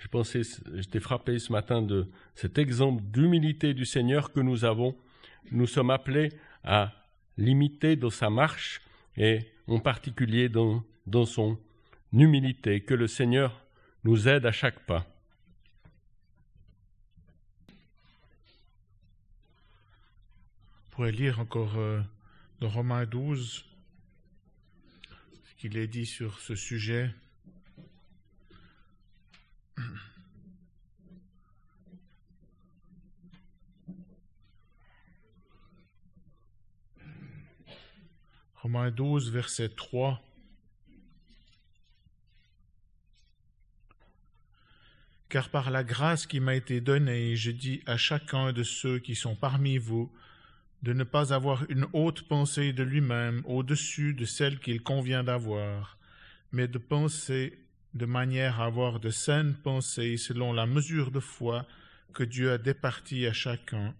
je 0.00 0.08
pensais, 0.08 0.42
j'étais 0.74 1.00
frappé 1.00 1.38
ce 1.38 1.52
matin 1.52 1.80
de 1.80 2.08
cet 2.34 2.58
exemple 2.58 3.02
d'humilité 3.04 3.74
du 3.74 3.86
Seigneur 3.86 4.32
que 4.32 4.40
nous 4.40 4.64
avons. 4.64 4.96
Nous 5.52 5.66
sommes 5.66 5.90
appelés 5.90 6.32
à 6.64 6.92
l'imiter 7.36 7.96
dans 7.96 8.10
sa 8.10 8.28
marche 8.28 8.82
et 9.16 9.40
en 9.68 9.78
particulier 9.78 10.48
dans, 10.48 10.82
dans 11.06 11.26
son 11.26 11.58
humilité. 12.12 12.80
Que 12.80 12.94
le 12.94 13.06
Seigneur 13.06 13.64
nous 14.04 14.28
aide 14.28 14.46
à 14.46 14.52
chaque 14.52 14.80
pas. 14.80 15.06
pourrais 20.98 21.12
lire 21.12 21.38
encore 21.38 21.76
euh, 21.76 22.02
dans 22.58 22.68
Romains 22.68 23.06
12 23.06 23.64
ce 25.44 25.54
qu'il 25.56 25.76
est 25.76 25.86
dit 25.86 26.06
sur 26.06 26.40
ce 26.40 26.56
sujet. 26.56 27.14
Romains 38.56 38.90
12, 38.90 39.30
verset 39.30 39.68
3. 39.68 40.20
Car 45.28 45.48
par 45.50 45.70
la 45.70 45.84
grâce 45.84 46.26
qui 46.26 46.40
m'a 46.40 46.56
été 46.56 46.80
donnée, 46.80 47.36
je 47.36 47.52
dis 47.52 47.84
à 47.86 47.96
chacun 47.96 48.52
de 48.52 48.64
ceux 48.64 48.98
qui 48.98 49.14
sont 49.14 49.36
parmi 49.36 49.78
vous 49.78 50.12
de 50.82 50.92
ne 50.92 51.04
pas 51.04 51.32
avoir 51.32 51.64
une 51.68 51.86
haute 51.92 52.22
pensée 52.22 52.72
de 52.72 52.82
lui-même 52.82 53.42
au-dessus 53.44 54.14
de 54.14 54.24
celle 54.24 54.60
qu'il 54.60 54.82
convient 54.82 55.24
d'avoir, 55.24 55.98
mais 56.52 56.68
de 56.68 56.78
penser 56.78 57.58
de 57.94 58.06
manière 58.06 58.60
à 58.60 58.66
avoir 58.66 59.00
de 59.00 59.10
saines 59.10 59.54
pensées 59.54 60.16
selon 60.16 60.52
la 60.52 60.66
mesure 60.66 61.10
de 61.10 61.20
foi 61.20 61.66
que 62.14 62.22
Dieu 62.22 62.52
a 62.52 62.58
départie 62.58 63.26
à 63.26 63.32
chacun. 63.32 63.94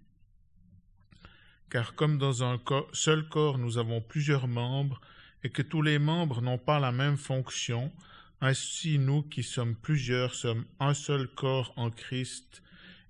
Car 1.71 1.95
comme 1.95 2.19
dans 2.19 2.45
un 2.45 2.61
seul 2.93 3.29
corps 3.29 3.59
nous 3.59 3.79
avons 3.79 4.01
plusieurs 4.01 4.49
membres, 4.49 5.01
et 5.45 5.51
que 5.51 5.63
tous 5.63 5.83
les 5.83 5.99
membres 5.99 6.43
n'ont 6.43 6.59
pas 6.59 6.81
la 6.81 6.93
même 6.93 7.17
fonction, 7.17 7.93
ainsi 8.41 8.99
nous 8.99 9.23
qui 9.23 9.43
sommes 9.43 9.75
plusieurs 9.77 10.35
sommes 10.35 10.65
un 10.81 10.95
seul 10.95 11.29
corps 11.29 11.73
en 11.77 11.91
Christ, 11.91 12.63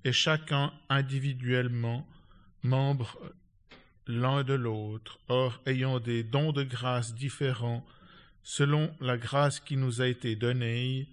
et 0.05 0.13
chacun 0.13 0.73
individuellement 0.89 2.07
membre 2.63 3.19
l'un 4.09 4.43
de 4.43 4.55
l'autre. 4.55 5.21
Or, 5.29 5.61
ayant 5.67 6.01
des 6.01 6.25
dons 6.25 6.53
de 6.53 6.65
grâce 6.65 7.15
différents, 7.15 7.87
selon 8.43 8.91
la 9.01 9.19
grâce 9.19 9.61
qui 9.61 9.77
nous 9.77 10.01
a 10.01 10.09
été 10.09 10.35
donnée, 10.35 11.07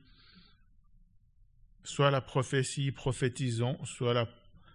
soit 1.83 2.09
la 2.09 2.21
prophétie 2.21 2.91
prophétisons, 2.91 3.77
soit 3.85 4.13
la, 4.13 4.27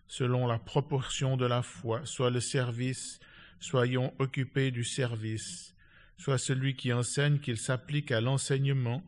selon 0.06 0.46
la 0.46 0.58
proportion 0.58 1.36
de 1.36 1.46
la 1.46 1.62
foi, 1.62 2.02
soit 2.04 2.30
le 2.30 2.40
service, 2.40 3.18
soyons 3.58 4.12
occupés 4.18 4.70
du 4.70 4.84
service, 4.84 5.74
soit 6.18 6.38
celui 6.38 6.76
qui 6.76 6.92
enseigne 6.92 7.38
qu'il 7.38 7.58
s'applique 7.58 8.12
à 8.12 8.20
l'enseignement, 8.20 9.02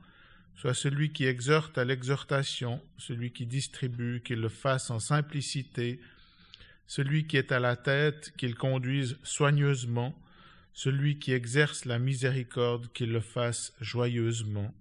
soit 0.57 0.75
celui 0.75 1.13
qui 1.13 1.27
exhorte 1.27 1.77
à 1.79 1.85
l'exhortation, 1.85 2.81
celui 2.99 3.33
qui 3.33 3.47
distribue 3.47 4.23
qu'il 4.25 4.41
le 4.41 4.49
fasse 4.49 4.91
en 4.91 4.99
simplicité, 4.99 6.01
celui 6.87 7.27
qui 7.27 7.37
est 7.37 7.53
à 7.53 7.61
la 7.61 7.77
tête 7.77 8.33
qu'il 8.37 8.55
conduise 8.55 9.19
soigneusement, 9.23 10.15
celui 10.73 11.19
qui 11.19 11.33
exerce 11.33 11.85
la 11.85 11.99
miséricorde 11.99 12.93
qu'il 12.93 13.13
le 13.13 13.21
fasse 13.21 13.75
joyeusement. 13.81 14.75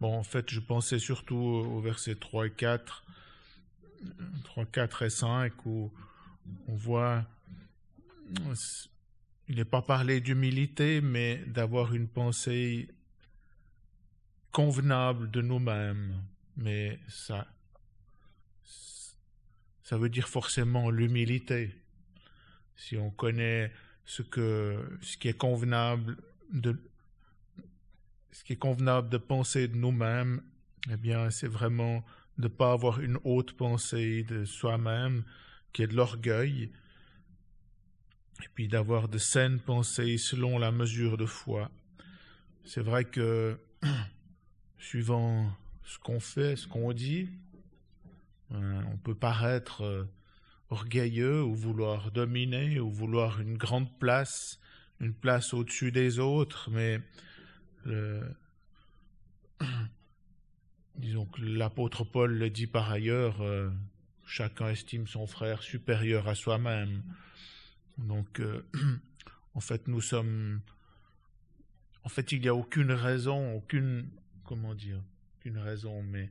Bon, 0.00 0.16
en 0.16 0.24
fait, 0.24 0.50
je 0.50 0.60
pensais 0.60 0.98
surtout 0.98 1.36
au 1.36 1.80
verset 1.80 2.16
3 2.16 2.46
et 2.46 2.50
4, 2.50 3.04
3, 4.44 4.66
4 4.66 5.02
et 5.02 5.10
5, 5.10 5.66
où 5.66 5.92
on 6.66 6.74
voit, 6.74 7.24
il 9.48 9.56
n'est 9.56 9.64
pas 9.64 9.82
parlé 9.82 10.20
d'humilité, 10.20 11.00
mais 11.00 11.36
d'avoir 11.46 11.94
une 11.94 12.08
pensée 12.08 12.88
convenable 14.50 15.30
de 15.30 15.40
nous-mêmes, 15.40 16.22
mais 16.56 16.98
ça, 17.08 17.46
ça 19.92 19.98
veut 19.98 20.08
dire 20.08 20.26
forcément 20.26 20.88
l'humilité. 20.88 21.70
Si 22.76 22.96
on 22.96 23.10
connaît 23.10 23.70
ce 24.06 24.22
que, 24.22 24.82
ce 25.02 25.18
qui 25.18 25.28
est 25.28 25.36
convenable 25.36 26.16
de, 26.50 26.80
ce 28.30 28.42
qui 28.42 28.54
est 28.54 28.56
convenable 28.56 29.10
de 29.10 29.18
penser 29.18 29.68
de 29.68 29.76
nous-mêmes, 29.76 30.40
eh 30.90 30.96
bien, 30.96 31.28
c'est 31.28 31.46
vraiment 31.46 32.02
de 32.38 32.44
ne 32.44 32.48
pas 32.48 32.72
avoir 32.72 33.02
une 33.02 33.18
haute 33.24 33.52
pensée 33.52 34.22
de 34.22 34.46
soi-même, 34.46 35.24
qui 35.74 35.82
est 35.82 35.88
de 35.88 35.94
l'orgueil, 35.94 36.72
et 38.42 38.48
puis 38.54 38.68
d'avoir 38.68 39.10
de 39.10 39.18
saines 39.18 39.60
pensées 39.60 40.16
selon 40.16 40.58
la 40.58 40.72
mesure 40.72 41.18
de 41.18 41.26
foi. 41.26 41.70
C'est 42.64 42.80
vrai 42.80 43.04
que 43.04 43.58
suivant 44.78 45.54
ce 45.84 45.98
qu'on 45.98 46.18
fait, 46.18 46.56
ce 46.56 46.66
qu'on 46.66 46.94
dit, 46.94 47.28
on 48.52 48.96
peut 48.98 49.14
paraître 49.14 49.82
euh, 49.82 50.04
orgueilleux 50.70 51.42
ou 51.42 51.54
vouloir 51.54 52.10
dominer 52.10 52.80
ou 52.80 52.90
vouloir 52.90 53.40
une 53.40 53.56
grande 53.56 53.98
place, 53.98 54.60
une 55.00 55.14
place 55.14 55.54
au-dessus 55.54 55.92
des 55.92 56.18
autres, 56.18 56.70
mais 56.70 57.00
disons 60.96 61.26
que 61.26 61.42
l'apôtre 61.42 62.04
Paul 62.04 62.32
le 62.32 62.50
dit 62.50 62.66
par 62.66 62.90
ailleurs, 62.90 63.40
euh, 63.42 63.70
chacun 64.24 64.68
estime 64.68 65.06
son 65.06 65.26
frère 65.26 65.62
supérieur 65.62 66.28
à 66.28 66.34
soi-même. 66.34 67.02
Donc, 67.98 68.40
en 69.54 69.60
fait, 69.60 69.88
nous 69.88 70.00
sommes, 70.00 70.60
en 72.04 72.08
fait, 72.08 72.32
il 72.32 72.40
n'y 72.40 72.48
a 72.48 72.54
aucune 72.54 72.92
raison, 72.92 73.54
aucune 73.54 74.08
comment 74.44 74.74
dire, 74.74 75.02
qu'une 75.40 75.58
raison, 75.58 76.02
mais 76.02 76.30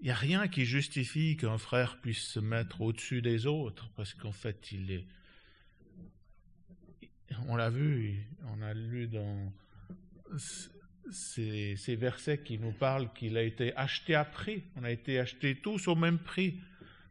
il 0.00 0.04
n'y 0.04 0.10
a 0.10 0.14
rien 0.14 0.48
qui 0.48 0.64
justifie 0.64 1.36
qu'un 1.36 1.58
frère 1.58 2.00
puisse 2.00 2.22
se 2.22 2.40
mettre 2.40 2.80
au-dessus 2.80 3.20
des 3.20 3.46
autres, 3.46 3.90
parce 3.96 4.14
qu'en 4.14 4.32
fait, 4.32 4.72
il 4.72 4.90
est. 4.90 5.04
On 7.46 7.56
l'a 7.56 7.70
vu, 7.70 8.26
on 8.48 8.62
a 8.62 8.74
lu 8.74 9.06
dans 9.06 9.52
ces, 11.12 11.96
versets 11.96 12.38
qui 12.38 12.58
nous 12.58 12.72
parlent 12.72 13.12
qu'il 13.12 13.36
a 13.36 13.42
été 13.42 13.76
acheté 13.76 14.14
à 14.14 14.24
prix. 14.24 14.64
On 14.76 14.84
a 14.84 14.90
été 14.90 15.18
achetés 15.18 15.56
tous 15.56 15.86
au 15.88 15.94
même 15.94 16.18
prix. 16.18 16.58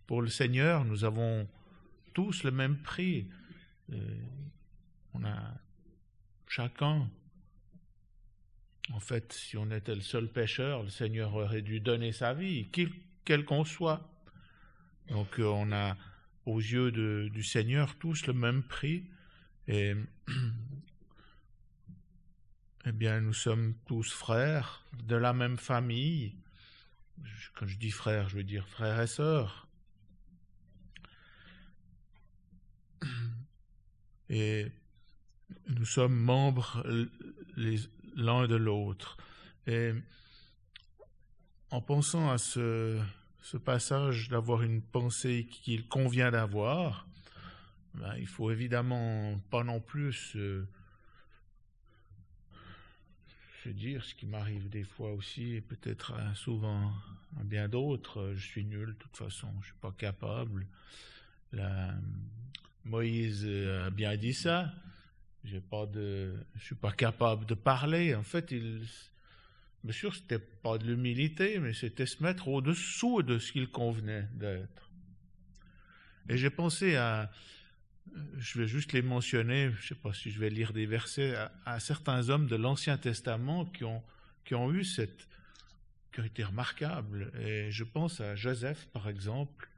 Pour 0.08 0.21
le 0.21 0.30
Seigneur, 0.30 0.84
nous 0.84 1.04
avons 1.04 1.47
tous 2.13 2.43
le 2.43 2.52
même 2.52 2.78
prix. 2.78 3.28
Euh, 3.91 3.95
on 5.13 5.23
a 5.23 5.54
chacun 6.47 7.08
en 8.93 8.99
fait, 8.99 9.34
si 9.34 9.58
on 9.58 9.69
était 9.71 9.95
le 9.95 10.02
seul 10.02 10.28
pécheur, 10.28 10.84
le 10.84 10.89
Seigneur 10.89 11.36
aurait 11.36 11.62
dû 11.62 11.80
donner 11.80 12.12
sa 12.12 12.34
vie, 12.34 12.69
quel 13.23 13.45
qu'on 13.45 13.63
soit. 13.63 14.10
Donc 15.10 15.39
euh, 15.39 15.45
on 15.45 15.71
a 15.71 15.95
aux 16.45 16.60
yeux 16.60 16.91
du 16.91 17.43
Seigneur 17.43 17.95
tous 17.95 18.25
le 18.25 18.34
même 18.34 18.63
prix. 18.63 19.06
Et 19.67 19.93
eh 22.86 22.91
bien, 22.91 23.21
nous 23.21 23.34
sommes 23.34 23.75
tous 23.86 24.12
frères 24.12 24.84
de 25.04 25.15
la 25.15 25.34
même 25.34 25.58
famille. 25.58 26.36
Quand 27.56 27.67
je 27.67 27.78
dis 27.78 27.91
frères, 27.91 28.30
je 28.30 28.38
veux 28.38 28.43
dire 28.43 28.67
frères 28.67 28.99
et 28.99 29.08
sœurs. 29.08 29.67
Et 34.30 34.71
nous 35.67 35.86
sommes 35.86 36.15
membres 36.15 36.84
les, 37.56 37.80
l'un 38.20 38.48
de 38.48 38.56
l'autre. 38.56 39.18
Et 39.68 39.94
en 41.72 41.82
pensant 41.82 42.30
à 42.30 42.38
ce, 42.38 43.00
passage 43.66 44.30
d'avoir 44.30 44.62
une 44.62 44.82
pensée 44.82 45.48
qu'il 45.50 45.88
convient 45.88 46.32
d'avoir, 46.32 47.08
ben, 47.96 48.16
il 48.18 48.28
faut 48.28 48.52
évidemment 48.52 49.40
pas 49.50 49.64
non 49.64 49.80
plus 49.80 50.14
se, 50.14 50.66
dire 53.66 54.04
ce 54.04 54.16
qui 54.16 54.26
m'arrive 54.26 54.68
des 54.70 54.84
fois 54.84 55.12
aussi, 55.14 55.54
et 55.54 55.62
peut-être 55.62 56.14
hein, 56.14 56.34
souvent 56.34 56.92
à 57.40 57.44
bien 57.44 57.70
d'autres, 57.70 58.34
je 58.36 58.44
suis 58.44 58.66
nul 58.66 58.88
de 58.88 58.94
toute 58.94 59.16
façon, 59.16 59.48
je 59.62 59.68
suis 59.68 59.76
pas 59.80 59.92
capable. 59.92 60.66
La, 61.52 61.94
Moïse 62.86 63.46
a 63.46 63.92
bien 63.92 64.18
dit 64.18 64.34
ça, 64.34 64.74
j'ai 65.43 65.62
pas 65.62 65.86
je 65.93 66.63
suis 66.63 66.75
pas 66.75 66.91
capable 66.91 67.45
de 67.45 67.54
parler. 67.54 68.15
En 68.15 68.23
fait, 68.23 68.52
il, 68.52 68.82
bien 69.84 69.93
sûr, 69.93 70.15
c'était 70.15 70.39
pas 70.39 70.78
de 70.78 70.86
l'humilité, 70.86 71.60
mais 71.60 71.73
c'était 71.73 72.06
se 72.06 72.21
mettre 72.21 72.47
au-dessous 72.47 73.23
de 73.23 73.39
ce 73.39 73.52
qu'il 73.52 73.69
convenait 73.69 74.28
d'être. 74.34 74.89
Et 76.28 76.38
j'ai 76.38 76.49
pensé 76.49 76.95
à, 76.95 77.32
je 78.38 78.60
vais 78.60 78.67
juste 78.67 78.93
les 78.93 79.02
mentionner, 79.02 79.71
je 79.80 79.89
sais 79.89 79.95
pas 79.95 80.13
si 80.13 80.32
je 80.32 80.39
vais 80.39 80.49
lire 80.49 80.73
des 80.73 80.86
versets, 80.86 81.36
à, 81.65 81.80
certains 81.80 82.30
hommes 82.30 82.47
de 82.47 82.56
l'Ancien 82.56 82.97
Testament 82.97 83.65
qui 83.65 83.84
ont, 83.84 84.04
qui 84.45 84.56
ont 84.56 84.71
eu 84.71 84.84
cette, 84.84 85.28
qui 86.12 86.21
ont 86.21 86.25
été. 86.25 86.43
Et 87.41 87.71
je 87.71 87.84
pense 87.84 88.21
à 88.21 88.36
Joseph, 88.36 88.88
par 88.93 89.08
exemple. 89.10 89.69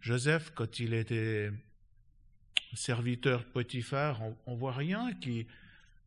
Joseph, 0.00 0.52
quand 0.54 0.78
il 0.78 0.94
était 0.94 1.50
serviteur 2.76 3.44
Potiphar, 3.44 4.20
on, 4.46 4.52
ne 4.52 4.58
voit 4.58 4.72
rien 4.72 5.12
qui, 5.14 5.46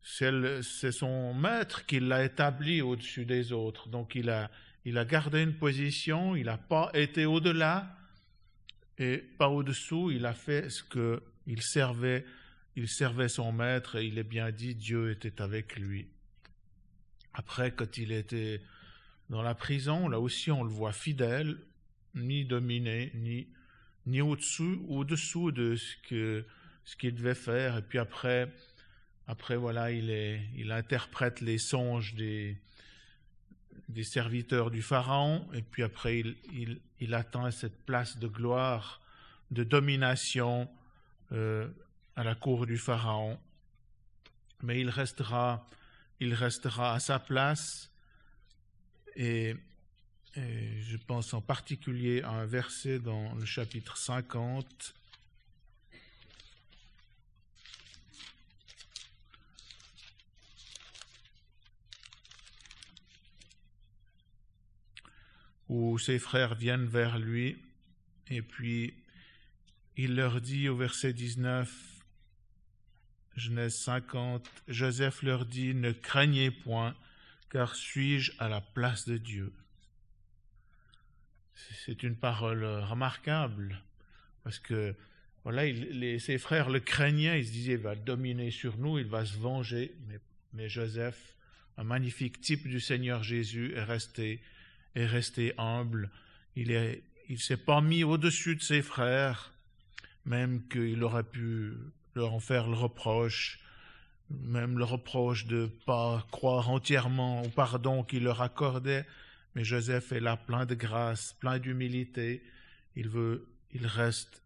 c'est 0.02 0.92
son 0.92 1.34
maître 1.34 1.84
qui 1.86 2.00
l'a 2.00 2.24
établi 2.24 2.80
au-dessus 2.80 3.26
des 3.26 3.52
autres. 3.52 3.88
Donc 3.88 4.14
il 4.14 4.30
a, 4.30 4.50
gardé 5.04 5.42
une 5.42 5.54
position, 5.54 6.36
il 6.36 6.46
n'a 6.46 6.58
pas 6.58 6.90
été 6.94 7.26
au-delà 7.26 7.96
et 8.98 9.18
pas 9.18 9.48
au-dessous, 9.48 10.10
il 10.10 10.26
a 10.26 10.32
fait 10.32 10.70
ce 10.70 10.82
que 10.82 11.22
il 11.46 11.62
servait, 11.62 12.24
il 12.76 12.88
servait 12.88 13.28
son 13.28 13.52
maître 13.52 13.96
et 13.96 14.06
il 14.06 14.18
est 14.18 14.24
bien 14.24 14.50
dit 14.50 14.74
Dieu 14.74 15.10
était 15.10 15.42
avec 15.42 15.76
lui. 15.76 16.08
Après, 17.34 17.72
quand 17.72 17.96
il 17.96 18.12
était 18.12 18.60
dans 19.28 19.42
la 19.42 19.54
prison, 19.54 20.08
là 20.08 20.20
aussi 20.20 20.50
on 20.50 20.62
le 20.62 20.70
voit 20.70 20.92
fidèle, 20.92 21.58
ni 22.14 22.44
dominé, 22.44 23.12
ni, 23.14 23.48
ni 24.06 24.20
au-dessous, 24.20 24.84
au-dessous 24.88 25.52
de 25.52 25.76
ce 25.76 25.96
que 26.08 26.44
ce 26.84 26.96
qu'il 26.96 27.14
devait 27.14 27.34
faire. 27.34 27.78
Et 27.78 27.82
puis 27.82 27.98
après, 27.98 28.48
après 29.26 29.56
voilà, 29.56 29.90
il, 29.90 30.72
interprète 30.72 31.40
les 31.40 31.58
songes 31.58 32.14
des, 32.14 32.56
serviteurs 34.02 34.70
du 34.70 34.82
Pharaon. 34.82 35.48
Et 35.52 35.62
puis 35.62 35.82
après, 35.82 36.22
il 37.00 37.14
atteint 37.14 37.50
cette 37.50 37.84
place 37.84 38.18
de 38.18 38.28
gloire, 38.28 39.00
de 39.50 39.64
domination 39.64 40.68
euh, 41.32 41.68
à 42.16 42.24
la 42.24 42.34
cour 42.34 42.66
du 42.66 42.78
Pharaon. 42.78 43.38
Mais 44.62 44.80
il 44.80 44.90
restera, 44.90 45.66
il 46.20 46.34
restera 46.34 46.94
à 46.94 47.00
sa 47.00 47.18
place 47.18 47.90
et 49.16 49.56
et 50.36 50.80
je 50.82 50.96
pense 50.96 51.34
en 51.34 51.40
particulier 51.40 52.22
à 52.22 52.30
un 52.30 52.46
verset 52.46 53.00
dans 53.00 53.34
le 53.34 53.44
chapitre 53.44 53.96
50. 53.96 54.94
Où 65.70 65.98
ses 65.98 66.18
frères 66.18 66.56
viennent 66.56 66.86
vers 66.86 67.18
lui 67.18 67.56
et 68.28 68.42
puis 68.42 68.92
il 69.96 70.16
leur 70.16 70.40
dit 70.40 70.68
au 70.68 70.76
verset 70.76 71.12
19, 71.12 71.72
Genèse 73.36 73.76
50, 73.76 74.50
Joseph 74.66 75.22
leur 75.22 75.46
dit, 75.46 75.74
Ne 75.74 75.92
craignez 75.92 76.50
point, 76.50 76.96
car 77.50 77.76
suis-je 77.76 78.32
à 78.38 78.48
la 78.48 78.60
place 78.60 79.06
de 79.06 79.16
Dieu? 79.16 79.52
C'est 81.84 82.02
une 82.02 82.16
parole 82.16 82.64
euh, 82.64 82.84
remarquable 82.84 83.80
parce 84.42 84.58
que 84.58 84.96
voilà, 85.44 85.66
il, 85.66 86.20
ses 86.20 86.38
frères 86.38 86.68
le 86.68 86.80
craignaient, 86.80 87.40
ils 87.40 87.46
se 87.46 87.52
disaient 87.52 87.72
il 87.74 87.78
va 87.78 87.94
dominer 87.94 88.50
sur 88.50 88.76
nous, 88.76 88.98
il 88.98 89.06
va 89.06 89.24
se 89.24 89.38
venger. 89.38 89.94
Mais, 90.52 90.68
Joseph, 90.68 91.36
un 91.76 91.84
magnifique 91.84 92.40
type 92.40 92.66
du 92.66 92.80
Seigneur 92.80 93.22
Jésus, 93.22 93.72
est 93.74 93.84
resté, 93.84 94.42
est 94.94 95.06
resté 95.06 95.54
humble. 95.58 96.10
Il 96.56 97.00
il 97.28 97.38
s'est 97.38 97.56
pas 97.56 97.80
mis 97.80 98.02
au-dessus 98.02 98.56
de 98.56 98.60
ses 98.60 98.82
frères, 98.82 99.52
même 100.24 100.66
qu'il 100.66 101.02
aurait 101.04 101.22
pu 101.22 101.74
leur 102.16 102.34
en 102.34 102.40
faire 102.40 102.66
le 102.66 102.74
reproche, 102.74 103.60
même 104.30 104.78
le 104.78 104.84
reproche 104.84 105.46
de 105.46 105.70
pas 105.86 106.26
croire 106.32 106.70
entièrement 106.70 107.42
au 107.42 107.48
pardon 107.48 108.02
qu'il 108.02 108.24
leur 108.24 108.42
accordait. 108.42 109.06
Mais 109.54 109.64
Joseph 109.64 110.10
est 110.12 110.20
là 110.20 110.36
plein 110.36 110.66
de 110.66 110.74
grâce, 110.74 111.34
plein 111.34 111.58
d'humilité. 111.60 112.42
Il 112.96 113.08
veut, 113.08 113.46
il 113.72 113.86
reste, 113.86 114.42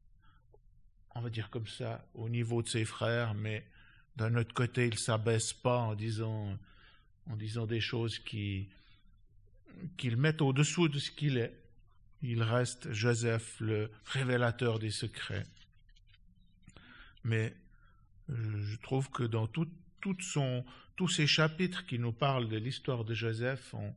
on 1.15 1.23
va 1.23 1.31
dire 1.31 1.49
comme 1.49 1.67
ça, 1.67 2.07
au 2.15 2.29
niveau 2.29 2.63
de 2.63 2.69
ses 2.69 2.85
frères, 2.85 3.33
mais 3.33 3.65
d'un 4.17 4.37
autre 4.37 4.55
côté, 4.55 4.87
il 4.87 4.99
s'abaisse 4.99 5.53
pas 5.53 5.79
en 5.79 5.95
disant, 5.95 6.57
en 7.31 7.37
disant 7.37 7.67
des 7.67 7.81
choses 7.81 8.19
qui, 8.19 8.69
qu'il 9.97 10.17
met 10.17 10.41
au-dessous 10.43 10.89
de 10.89 10.99
ce 10.99 11.11
qu'il 11.11 11.39
est. 11.39 11.55
Il 12.23 12.43
reste 12.43 12.93
Joseph, 12.93 13.61
le 13.61 13.91
révélateur 14.07 14.79
des 14.79 14.91
secrets. 14.91 15.45
Mais 17.23 17.55
je 18.29 18.77
trouve 18.77 19.11
que 19.11 19.23
dans 19.23 19.47
tous 19.47 21.09
ces 21.09 21.27
chapitres 21.27 21.85
qui 21.87 21.99
nous 21.99 22.13
parlent 22.13 22.49
de 22.49 22.57
l'histoire 22.57 23.05
de 23.05 23.15
Joseph, 23.15 23.75
on, 23.75 23.95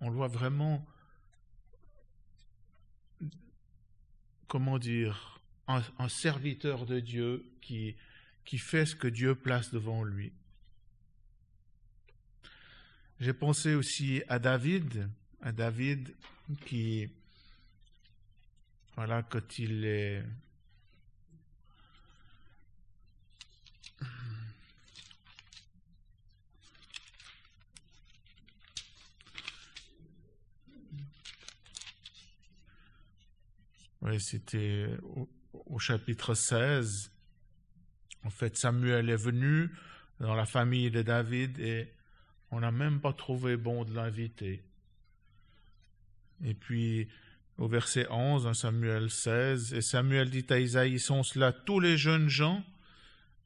on 0.00 0.10
voit 0.10 0.28
vraiment, 0.28 0.86
comment 4.48 4.78
dire, 4.78 5.40
un, 5.68 6.08
serviteur 6.08 6.84
de 6.84 7.00
Dieu 7.00 7.46
qui 7.62 7.96
fait 8.58 8.84
ce 8.84 8.96
que 8.96 9.08
Dieu 9.08 9.34
place 9.34 9.72
devant 9.72 10.04
lui. 10.04 10.32
J'ai 13.20 13.32
pensé 13.32 13.74
aussi 13.74 14.22
à 14.28 14.38
David, 14.38 15.08
à 15.40 15.52
David 15.52 16.14
qui, 16.66 17.08
voilà, 18.96 19.22
quand 19.22 19.58
il 19.58 19.84
est 19.84 20.22
Oui, 34.02 34.20
c'était 34.20 34.88
au, 35.52 35.78
chapitre 35.78 36.34
16. 36.34 37.12
En 38.24 38.30
fait, 38.30 38.56
Samuel 38.56 39.08
est 39.10 39.16
venu 39.16 39.70
dans 40.18 40.34
la 40.34 40.44
famille 40.44 40.90
de 40.90 41.02
David 41.02 41.60
et 41.60 41.92
on 42.52 42.60
n'a 42.60 42.70
même 42.70 43.00
pas 43.00 43.12
trouvé 43.12 43.56
bon 43.56 43.84
de 43.84 43.94
l'inviter. 43.94 44.62
Et 46.44 46.54
puis, 46.54 47.08
au 47.58 47.66
verset 47.66 48.06
11, 48.10 48.46
en 48.46 48.54
Samuel 48.54 49.10
16, 49.10 49.74
et 49.74 49.80
Samuel 49.80 50.30
dit 50.30 50.46
à 50.50 50.60
Isaïe, 50.60 51.00
sont 51.00 51.22
cela 51.22 51.52
tous 51.52 51.80
les 51.80 51.96
jeunes 51.96 52.28
gens? 52.28 52.62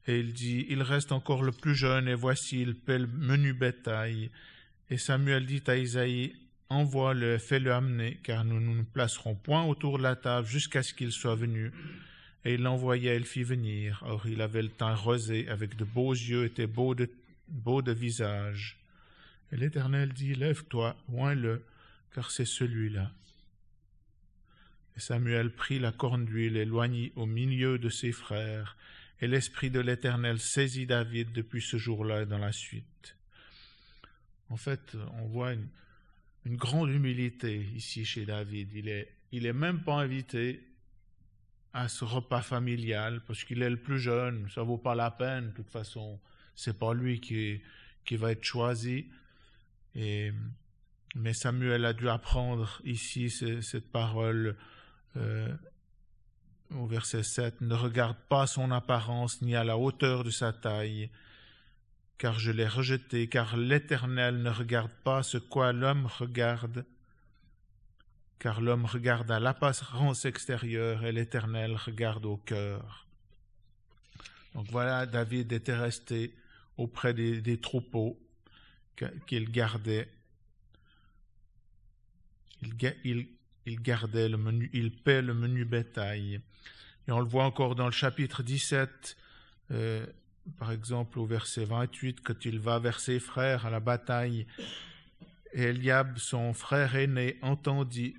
Et 0.07 0.19
il 0.19 0.33
dit, 0.33 0.65
il 0.69 0.81
reste 0.81 1.11
encore 1.11 1.41
le 1.41 1.51
plus 1.51 1.75
jeune, 1.75 2.07
et 2.07 2.15
voici, 2.15 2.61
il 2.61 2.75
paie 2.75 2.99
le 2.99 3.07
menu 3.07 3.53
bétail. 3.53 4.29
Et 4.89 4.97
Samuel 4.97 5.45
dit 5.45 5.63
à 5.67 5.77
Isaïe, 5.77 6.35
Envoie-le, 6.69 7.37
fais-le 7.37 7.71
amener, 7.71 8.19
car 8.23 8.43
nous 8.43 8.59
ne 8.59 8.75
nous 8.75 8.83
placerons 8.83 9.35
point 9.35 9.63
autour 9.63 9.99
de 9.99 10.03
la 10.03 10.17
table 10.17 10.45
jusqu'à 10.47 10.83
ce 10.83 10.93
qu'il 10.93 11.13
soit 11.13 11.35
venu. 11.35 11.71
Et 12.43 12.55
il 12.55 12.61
l'envoya 12.61 13.17
le 13.17 13.23
fit 13.23 13.43
venir. 13.43 14.03
Or 14.05 14.27
il 14.27 14.41
avait 14.41 14.63
le 14.63 14.69
teint 14.69 14.95
rosé, 14.95 15.47
avec 15.47 15.77
de 15.77 15.85
beaux 15.85 16.11
yeux, 16.11 16.43
était 16.43 16.67
beau 16.67 16.93
de, 16.93 17.09
beau 17.47 17.81
de 17.81 17.93
visage. 17.93 18.77
Et 19.51 19.57
l'Éternel 19.57 20.13
dit, 20.13 20.35
Lève-toi, 20.35 20.95
oins-le, 21.09 21.63
car 22.13 22.31
c'est 22.31 22.45
celui-là. 22.45 23.11
Et 24.95 24.99
Samuel 24.99 25.51
prit 25.51 25.79
la 25.79 25.91
corne 25.91 26.25
d'huile 26.25 26.57
et 26.57 26.65
loignit 26.65 27.11
au 27.15 27.25
milieu 27.25 27.77
de 27.77 27.89
ses 27.89 28.11
frères, 28.11 28.75
et 29.19 29.27
l'Esprit 29.27 29.69
de 29.69 29.79
l'Éternel 29.79 30.39
saisit 30.39 30.85
David 30.85 31.31
depuis 31.31 31.61
ce 31.61 31.77
jour-là 31.77 32.23
et 32.23 32.25
dans 32.25 32.37
la 32.37 32.51
suite. 32.51 33.15
En 34.49 34.57
fait, 34.57 34.95
on 35.13 35.27
voit 35.27 35.53
une, 35.53 35.67
grande 36.45 36.89
humilité 36.89 37.67
ici 37.75 38.05
chez 38.05 38.25
David. 38.25 38.71
Il 38.73 38.87
est, 38.87 39.13
il 39.33 39.45
est 39.45 39.53
même 39.53 39.83
pas 39.83 39.95
invité 39.95 40.63
à 41.73 41.89
ce 41.89 42.05
repas 42.05 42.41
familial 42.41 43.21
parce 43.27 43.43
qu'il 43.43 43.61
est 43.61 43.69
le 43.69 43.77
plus 43.77 43.99
jeune. 43.99 44.47
Ça 44.49 44.63
vaut 44.63 44.77
pas 44.77 44.95
la 44.95 45.11
peine. 45.11 45.47
De 45.47 45.51
toute 45.51 45.69
façon, 45.69 46.19
c'est 46.55 46.79
pas 46.79 46.93
lui 46.93 47.19
qui, 47.19 47.59
qui 48.05 48.15
va 48.15 48.31
être 48.31 48.45
choisi. 48.45 49.07
Mais 49.97 51.33
Samuel 51.33 51.85
a 51.85 51.93
dû 51.93 52.07
apprendre 52.09 52.79
ici 52.83 53.29
cette 53.29 53.91
parole 53.91 54.55
euh, 55.15 55.51
au 56.71 56.85
verset 56.85 57.23
7. 57.23 57.61
Ne 57.61 57.73
regarde 57.73 58.17
pas 58.29 58.45
son 58.47 58.71
apparence 58.71 59.41
ni 59.41 59.55
à 59.55 59.63
la 59.63 59.77
hauteur 59.77 60.23
de 60.23 60.29
sa 60.29 60.53
taille 60.53 61.09
car 62.17 62.39
je 62.39 62.51
l'ai 62.51 62.67
rejeté, 62.67 63.27
car 63.27 63.57
l'Éternel 63.57 64.41
ne 64.41 64.49
regarde 64.49 64.91
pas 65.03 65.23
ce 65.23 65.37
quoi 65.37 65.71
l'homme 65.71 66.07
regarde, 66.07 66.85
car 68.39 68.59
l'homme 68.61 68.85
regarde 68.85 69.29
à 69.29 69.39
l'apparence 69.39 70.25
extérieure 70.25 71.05
et 71.05 71.11
l'Éternel 71.11 71.75
regarde 71.75 72.25
au 72.25 72.37
cœur. 72.37 73.07
Donc 74.55 74.67
voilà, 74.71 75.05
David 75.05 75.51
était 75.51 75.75
resté 75.75 76.35
auprès 76.77 77.13
des, 77.13 77.59
troupeaux 77.59 78.19
qu'il 79.25 79.51
gardait. 79.51 80.07
Il, 83.03 83.81
gardait 83.81 84.29
le 84.29 84.37
menu, 84.37 84.69
il 84.73 84.91
paie 84.91 85.21
le 85.21 85.33
menu 85.33 85.65
bétail. 85.65 86.41
Et 87.07 87.11
on 87.11 87.19
le 87.19 87.27
voit 87.27 87.45
encore 87.45 87.75
dans 87.75 87.85
le 87.85 87.91
chapitre 87.91 88.43
17, 88.43 89.17
par 90.57 90.71
exemple 90.71 91.19
au 91.19 91.25
verset 91.25 91.65
28, 91.65 92.21
quand 92.21 92.45
il 92.45 92.59
va 92.59 92.79
vers 92.79 92.99
ses 92.99 93.19
frères 93.19 93.65
à 93.65 93.69
la 93.69 93.79
bataille, 93.79 94.47
Eliab, 95.53 96.17
son 96.17 96.53
frère 96.53 96.95
aîné, 96.95 97.37
entendit 97.41 98.15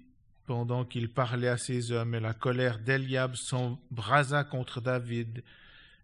pendant 0.46 0.84
qu'il 0.84 1.10
parlait 1.10 1.48
à 1.48 1.58
ses 1.58 1.92
hommes, 1.92 2.14
et 2.14 2.20
la 2.20 2.32
colère 2.32 2.78
d'Eliab 2.78 3.34
s'embrasa 3.34 4.44
contre 4.44 4.80
David, 4.80 5.42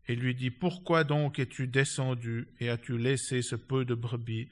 et 0.06 0.14
lui 0.14 0.34
dit 0.34 0.50
Pourquoi 0.50 1.02
donc 1.02 1.38
es-tu 1.38 1.66
descendu 1.66 2.46
et 2.60 2.68
as-tu 2.68 2.98
laissé 2.98 3.40
ce 3.40 3.56
peu 3.56 3.84
de 3.84 3.94
brebis? 3.94 4.48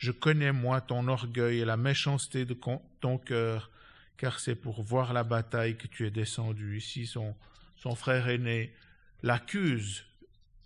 Je 0.00 0.12
connais, 0.12 0.50
moi, 0.50 0.80
ton 0.80 1.08
orgueil 1.08 1.58
et 1.58 1.66
la 1.66 1.76
méchanceté 1.76 2.46
de 2.46 2.56
ton 3.00 3.18
cœur, 3.18 3.70
car 4.16 4.40
c'est 4.40 4.54
pour 4.54 4.82
voir 4.82 5.12
la 5.12 5.24
bataille 5.24 5.76
que 5.76 5.86
tu 5.88 6.06
es 6.06 6.10
descendu. 6.10 6.78
Ici, 6.78 7.04
son, 7.06 7.34
frère 7.96 8.28
aîné 8.28 8.72
l'accuse 9.22 10.06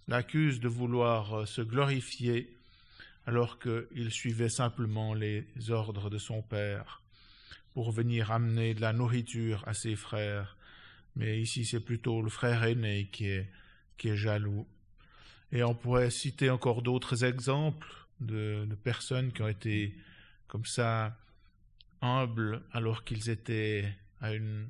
l'accuse 0.06 0.60
de 0.60 0.68
vouloir 0.68 1.34
euh, 1.34 1.46
se 1.46 1.62
glorifier 1.62 2.56
alors 3.26 3.58
qu'il 3.58 4.12
suivait 4.12 4.50
simplement 4.50 5.14
les 5.14 5.48
ordres 5.70 6.10
de 6.10 6.18
son 6.18 6.42
père 6.42 7.02
pour 7.72 7.90
venir 7.90 8.30
amener 8.30 8.74
de 8.74 8.82
la 8.82 8.92
nourriture 8.92 9.64
à 9.66 9.74
ses 9.74 9.96
frères. 9.96 10.56
Mais 11.16 11.40
ici, 11.40 11.64
c'est 11.64 11.80
plutôt 11.80 12.22
le 12.22 12.30
frère 12.30 12.62
aîné 12.62 13.08
qui 13.10 13.26
est 13.26 14.16
jaloux. 14.16 14.68
Et 15.50 15.64
on 15.64 15.74
pourrait 15.74 16.10
citer 16.10 16.50
encore 16.50 16.82
d'autres 16.82 17.24
exemples 17.24 18.03
de, 18.24 18.66
personnes 18.82 19.32
qui 19.32 19.42
ont 19.42 19.48
été 19.48 19.94
comme 20.48 20.64
ça 20.64 21.16
humbles 22.00 22.62
alors 22.72 23.04
qu'ils 23.04 23.30
étaient 23.30 23.94
à 24.20 24.32
une 24.34 24.68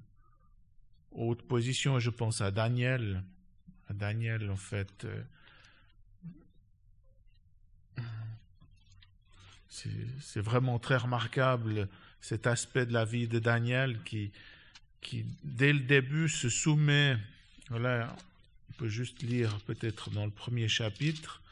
haute 1.13 1.43
position. 1.43 1.99
Je 1.99 2.11
pense 2.11 2.41
à 2.41 2.51
Daniel. 2.51 3.23
À 3.89 3.93
Daniel, 3.93 4.51
en 4.51 4.57
fait. 4.57 5.07
C'est 9.69 10.41
vraiment 10.41 10.79
très 10.79 10.97
remarquable 10.97 11.89
cet 12.21 12.47
aspect 12.47 12.87
de 12.87 12.93
la 12.93 13.05
vie 13.05 13.29
de 13.29 13.39
Daniel 13.39 14.01
qui, 14.05 14.31
qui 15.03 15.27
dès 15.43 15.73
le 15.73 15.81
début, 15.81 16.29
se 16.29 16.49
soumet. 16.49 17.19
Voilà, 17.69 18.17
on 18.71 18.73
peut 18.73 18.89
juste 18.89 19.23
lire 19.23 19.59
peut-être 19.67 20.11
dans 20.11 20.25
le 20.25 20.31
premier 20.31 20.69
chapitre. 20.69 21.43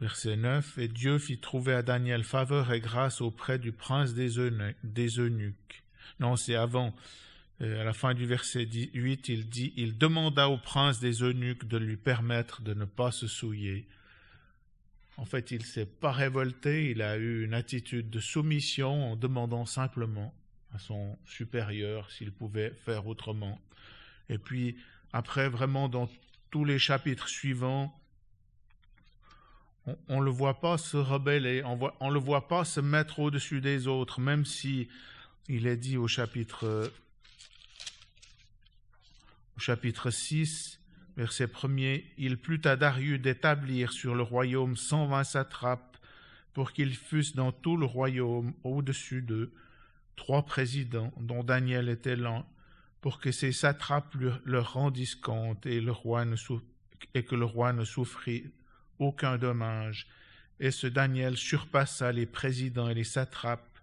Verset 0.00 0.36
9, 0.36 0.76
Et 0.76 0.88
Dieu 0.88 1.18
fit 1.18 1.38
trouver 1.38 1.72
à 1.72 1.82
Daniel 1.82 2.22
faveur 2.22 2.70
et 2.70 2.80
grâce 2.80 3.22
auprès 3.22 3.58
du 3.58 3.72
prince 3.72 4.12
des, 4.12 4.28
eunuques. 5.18 5.84
Non, 6.20 6.36
c'est 6.36 6.54
avant. 6.54 6.94
Euh, 7.62 7.80
à 7.80 7.84
la 7.84 7.94
fin 7.94 8.12
du 8.12 8.26
verset 8.26 8.68
8, 8.92 9.28
il 9.30 9.48
dit, 9.48 9.72
Il 9.76 9.96
demanda 9.96 10.50
au 10.50 10.58
prince 10.58 11.00
des 11.00 11.22
eunuques 11.22 11.66
de 11.66 11.78
lui 11.78 11.96
permettre 11.96 12.60
de 12.60 12.74
ne 12.74 12.84
pas 12.84 13.10
se 13.10 13.26
souiller. 13.26 13.88
En 15.16 15.24
fait, 15.24 15.50
il 15.50 15.64
s'est 15.64 15.86
pas 15.86 16.12
révolté, 16.12 16.90
il 16.90 17.00
a 17.00 17.16
eu 17.16 17.42
une 17.42 17.54
attitude 17.54 18.10
de 18.10 18.20
soumission 18.20 19.12
en 19.12 19.16
demandant 19.16 19.64
simplement 19.64 20.34
à 20.74 20.78
son 20.78 21.16
supérieur 21.24 22.10
s'il 22.10 22.32
pouvait 22.32 22.74
faire 22.84 23.06
autrement. 23.06 23.58
Et 24.28 24.36
puis, 24.36 24.76
après, 25.14 25.48
vraiment, 25.48 25.88
dans 25.88 26.10
tous 26.50 26.66
les 26.66 26.78
chapitres 26.78 27.28
suivants, 27.28 27.98
on 30.08 30.20
ne 30.20 30.24
le 30.24 30.30
voit 30.30 30.60
pas 30.60 30.78
se 30.78 30.96
rebeller, 30.96 31.62
on 31.64 32.08
ne 32.08 32.12
le 32.12 32.18
voit 32.18 32.48
pas 32.48 32.64
se 32.64 32.80
mettre 32.80 33.20
au-dessus 33.20 33.60
des 33.60 33.86
autres, 33.86 34.20
même 34.20 34.44
si 34.44 34.88
il 35.48 35.66
est 35.66 35.76
dit 35.76 35.96
au 35.96 36.08
chapitre, 36.08 36.90
au 39.56 39.60
chapitre 39.60 40.10
6, 40.10 40.80
verset 41.16 41.46
1er, 41.46 42.04
Il 42.18 42.36
plut 42.36 42.66
à 42.66 42.76
Darius 42.76 43.20
d'établir 43.20 43.92
sur 43.92 44.14
le 44.14 44.22
royaume 44.22 44.76
cent 44.76 45.06
vingt 45.06 45.24
satrapes 45.24 45.96
pour 46.52 46.72
qu'ils 46.72 46.96
fussent 46.96 47.34
dans 47.34 47.52
tout 47.52 47.76
le 47.76 47.86
royaume 47.86 48.54
au-dessus 48.64 49.22
d'eux, 49.22 49.52
trois 50.16 50.44
présidents, 50.44 51.12
dont 51.20 51.44
Daniel 51.44 51.88
était 51.88 52.16
l'un, 52.16 52.44
pour 53.00 53.20
que 53.20 53.30
ces 53.30 53.52
satrapes 53.52 54.16
leur 54.44 54.72
rendissent 54.72 55.14
compte 55.14 55.64
et, 55.66 55.76
et 55.76 57.24
que 57.24 57.34
le 57.34 57.44
roi 57.44 57.72
ne 57.72 57.84
souffrit 57.84 58.50
aucun 58.98 59.38
dommage. 59.38 60.06
Et 60.60 60.70
ce 60.70 60.86
Daniel 60.86 61.36
surpassa 61.36 62.12
les 62.12 62.26
présidents 62.26 62.88
et 62.88 62.94
les 62.94 63.04
satrapes, 63.04 63.78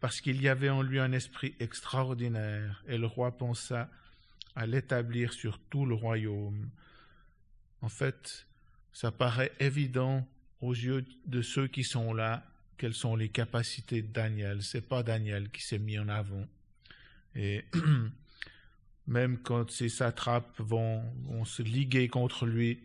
parce 0.00 0.20
qu'il 0.20 0.40
y 0.40 0.48
avait 0.48 0.68
en 0.68 0.82
lui 0.82 0.98
un 0.98 1.12
esprit 1.12 1.54
extraordinaire, 1.60 2.82
et 2.86 2.98
le 2.98 3.06
roi 3.06 3.36
pensa 3.36 3.88
à 4.54 4.66
l'établir 4.66 5.32
sur 5.32 5.58
tout 5.58 5.86
le 5.86 5.94
royaume. 5.94 6.68
En 7.82 7.88
fait, 7.88 8.46
ça 8.92 9.12
paraît 9.12 9.52
évident 9.60 10.26
aux 10.60 10.74
yeux 10.74 11.04
de 11.26 11.42
ceux 11.42 11.68
qui 11.68 11.84
sont 11.84 12.12
là 12.12 12.44
quelles 12.78 12.94
sont 12.94 13.16
les 13.16 13.28
capacités 13.28 14.02
de 14.02 14.12
Daniel. 14.12 14.62
C'est 14.62 14.88
pas 14.88 15.02
Daniel 15.02 15.50
qui 15.50 15.62
s'est 15.62 15.78
mis 15.78 15.98
en 15.98 16.08
avant. 16.08 16.46
Et 17.34 17.64
même 19.06 19.38
quand 19.38 19.70
ces 19.70 19.88
satrapes 19.88 20.58
vont, 20.58 21.02
vont 21.24 21.44
se 21.44 21.62
liguer 21.62 22.08
contre 22.08 22.46
lui, 22.46 22.80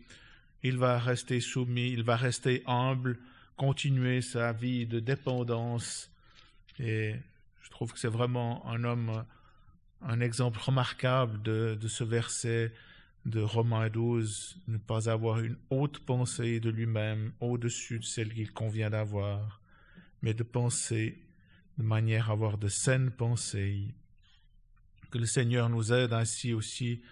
il 0.64 0.78
va 0.78 0.98
rester 0.98 1.40
soumis, 1.40 1.90
il 1.90 2.02
va 2.02 2.16
rester 2.16 2.62
humble, 2.66 3.18
continuer 3.56 4.22
sa 4.22 4.52
vie 4.52 4.86
de 4.86 4.98
dépendance. 4.98 6.10
Et 6.80 7.14
je 7.62 7.70
trouve 7.70 7.92
que 7.92 7.98
c'est 7.98 8.08
vraiment 8.08 8.66
un 8.66 8.82
homme, 8.82 9.24
un 10.00 10.20
exemple 10.20 10.58
remarquable 10.58 11.42
de, 11.42 11.78
de 11.78 11.86
ce 11.86 12.02
verset 12.02 12.72
de 13.26 13.40
Romains 13.40 13.90
12, 13.90 14.56
ne 14.68 14.78
pas 14.78 15.10
avoir 15.10 15.40
une 15.40 15.56
haute 15.68 15.98
pensée 16.00 16.60
de 16.60 16.70
lui-même 16.70 17.32
au-dessus 17.40 17.98
de 17.98 18.04
celle 18.04 18.32
qu'il 18.32 18.50
convient 18.50 18.90
d'avoir, 18.90 19.60
mais 20.22 20.32
de 20.32 20.42
penser 20.42 21.22
de 21.76 21.82
manière 21.82 22.30
à 22.30 22.32
avoir 22.32 22.56
de 22.56 22.68
saines 22.68 23.10
pensées. 23.10 23.94
Que 25.10 25.18
le 25.18 25.26
Seigneur 25.26 25.68
nous 25.68 25.92
aide 25.92 26.14
ainsi 26.14 26.54
aussi 26.54 27.02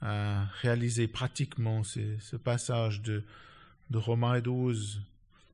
à 0.00 0.44
réaliser 0.62 1.08
pratiquement 1.08 1.82
ce, 1.84 2.36
passage 2.36 3.02
de, 3.02 3.22
de 3.90 3.98
Romains 3.98 4.40
12 4.40 5.02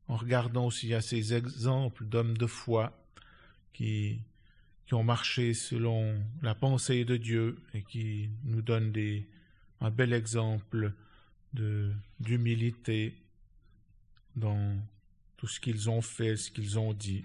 en 0.09 0.16
regardant 0.16 0.66
aussi 0.66 0.94
à 0.94 1.00
ces 1.00 1.35
exemples 1.35 2.04
d'hommes 2.04 2.37
de 2.37 2.46
foi 2.46 2.92
qui, 3.72 4.20
qui 4.87 4.94
ont 4.94 5.02
marché 5.02 5.52
selon 5.52 6.14
la 6.42 6.54
pensée 6.54 7.04
de 7.04 7.16
Dieu 7.16 7.59
et 7.74 7.82
qui 7.82 8.30
nous 8.44 8.62
donnent 8.62 8.92
des, 8.92 9.26
un 9.80 9.90
bel 9.90 10.12
exemple 10.12 10.92
d'humilité 12.20 13.14
dans 14.37 14.76
tout 15.37 15.48
ce 15.48 15.61
qu'ils 15.61 15.90
ont 15.90 16.02
fait, 16.02 16.37
ce 16.37 16.50
qu'ils 16.50 16.78
ont 16.78 16.92
dit. 16.92 17.24